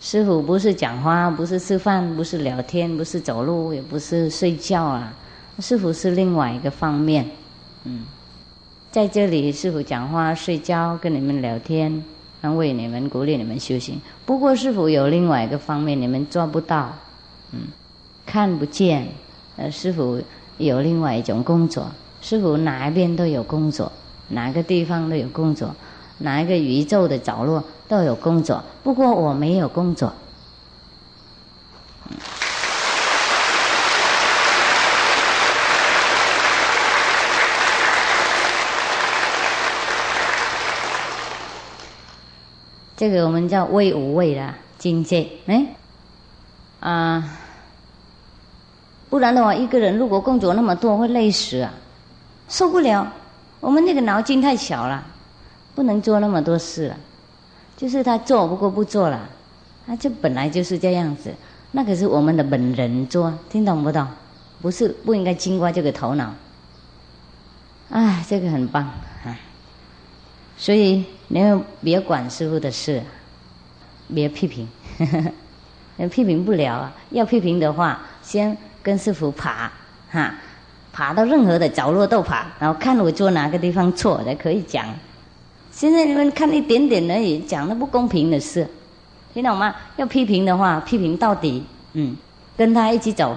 [0.00, 5.12] 师傅不是讲话，不是吃饭，不是聊天，不是走路，也不是睡觉啊，
[5.58, 7.28] 师傅是另外一个方面，
[7.84, 8.04] 嗯，
[8.90, 12.02] 在这里师傅讲话、睡觉、跟你们聊天。
[12.40, 14.00] 安慰你们，鼓励你们修行。
[14.24, 16.94] 不过，师傅有另外一个方面你们做不到？
[17.50, 17.62] 嗯，
[18.24, 19.08] 看不见。
[19.56, 20.22] 呃，师傅
[20.56, 21.90] 有另外一种工作，
[22.22, 23.90] 师傅哪一边都有工作，
[24.28, 25.74] 哪个地方都有工作，
[26.18, 28.62] 哪一个宇宙的角落都有工作。
[28.82, 30.12] 不过，我没有工作。
[42.96, 45.64] 这个我们叫畏无畏的境界，哎，
[46.80, 47.38] 啊，
[49.08, 51.72] 不然的话，一个人如果工作那么多，会累死啊，
[52.48, 53.06] 受不了。
[53.60, 55.06] 我们那个脑筋太小了，
[55.78, 56.96] 不能做那么多事了。
[57.76, 59.28] 就是他做，不过不做了，
[59.86, 61.32] 他就本来就是这样子。
[61.70, 64.04] 那可是我们的本人做，听懂不懂？
[64.60, 66.34] 不是不应该经过这个头脑。
[67.90, 68.82] 哎，这个很棒
[69.24, 69.38] 啊，
[70.56, 71.04] 所以。
[71.30, 73.02] 你们别管师傅的事，
[74.14, 74.66] 别批评，
[74.98, 75.32] 呵呵
[75.98, 76.90] 呵批评不了啊。
[77.10, 79.70] 要批评的话，先跟师傅爬，
[80.10, 80.34] 哈，
[80.90, 84.86] 爬到任何的角落都爬，然后看我做哪个地方错才可以讲。
[85.78, 88.66] 现在你们看一点点而已，讲的不公平的事，
[89.32, 89.72] 听懂吗？
[89.94, 92.16] 要批评的话，批评到底，嗯，
[92.56, 93.36] 跟他一起走，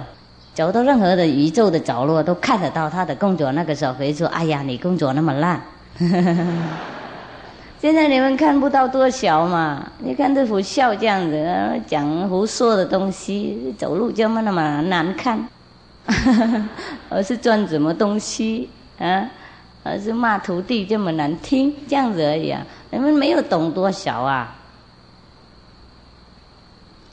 [0.52, 3.52] 走到任何的宇宙的角落都看得到他的工作。
[3.52, 5.62] 那个时候会说：“哎呀，你工作那么烂。”
[7.80, 9.92] 现在你们看不到多小嘛？
[10.00, 15.48] 你看这副笑这样子，讲胡说的东西，走路这么那么难看，
[17.08, 19.30] 我是赚什么东西啊？
[19.82, 22.64] 而是骂徒弟这么难听，这样子而已啊！
[22.90, 24.54] 你们没有懂多少啊，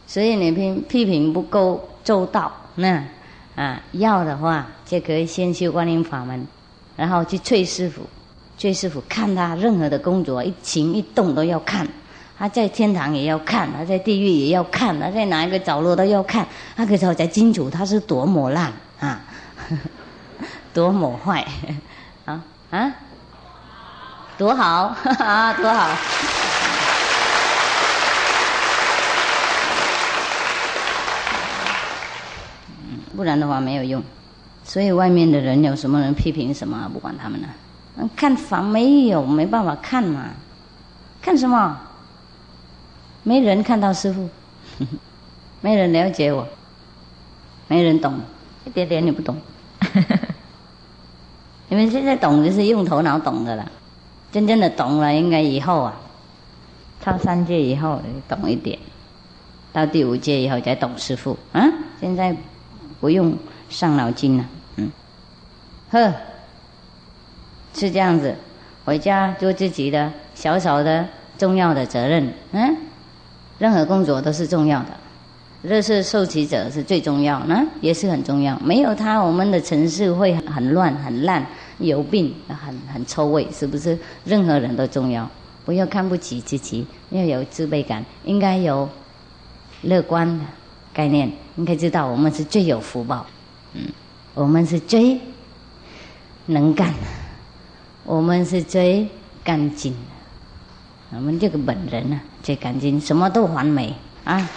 [0.06, 2.52] 所以你批批评不够周到。
[2.76, 3.04] 那
[3.56, 6.48] 啊，要的话就可以先修观音法门，
[6.96, 8.02] 然后去催师傅。
[8.58, 11.88] 崔师傅看他任何的工作一情一动都要看，
[12.38, 19.22] 他在天堂也要看，他在地狱也要看，他在哪一个角落都要看，那个时候才清楚他是多么烂啊，
[20.74, 21.46] 多么坏
[22.72, 22.91] 啊，
[24.38, 25.90] 多好 啊多好，
[33.16, 34.04] 不然的话没有用，
[34.64, 37.48] 所以外面的人有什么人批评什么，不管他们了。
[38.16, 40.26] 看房没有，没办法看嘛。
[41.22, 41.78] 看什么？
[43.24, 44.30] 没人看到师傅，
[45.60, 46.48] 没人了解我，
[47.68, 48.22] 没人懂，
[48.64, 49.36] 一点点也不懂。
[51.70, 53.72] 你们现在懂就是用头脑懂的了，
[54.32, 55.96] 真正的懂了，应该以后啊，
[57.02, 58.78] 超三界以后懂一点，
[59.72, 61.38] 到第五界以后才懂师傅。
[61.54, 61.64] 啊，
[62.02, 62.36] 现在
[63.00, 63.38] 不用
[63.70, 64.46] 伤脑筋了，
[64.78, 64.91] 嗯，
[65.91, 66.14] 呵。
[67.72, 68.36] 是这样子，
[68.84, 71.06] 回家做自己的小小的
[71.38, 72.76] 重要的责任，嗯，
[73.60, 74.88] 任何工作都是重要的，
[75.61, 78.57] 热是受持者是最重要，呢，也是很重要。
[78.60, 81.45] 没有他，我们的城市会很乱、很烂，
[81.80, 83.98] 有病、很很臭味，是不是？
[84.23, 85.30] 任何人都重要，
[85.65, 88.88] 不要看不起自己，要有自卑感，应该有
[89.81, 90.45] 乐观的
[90.94, 93.26] 概念，应该知道我们是最有福报，
[93.73, 93.81] 嗯，
[94.36, 95.19] 我们是最
[96.45, 96.94] 能干，
[98.06, 99.06] 我们是最
[99.44, 104.49] 干净的，我们这个本人呢、最干净，什么都完美啊。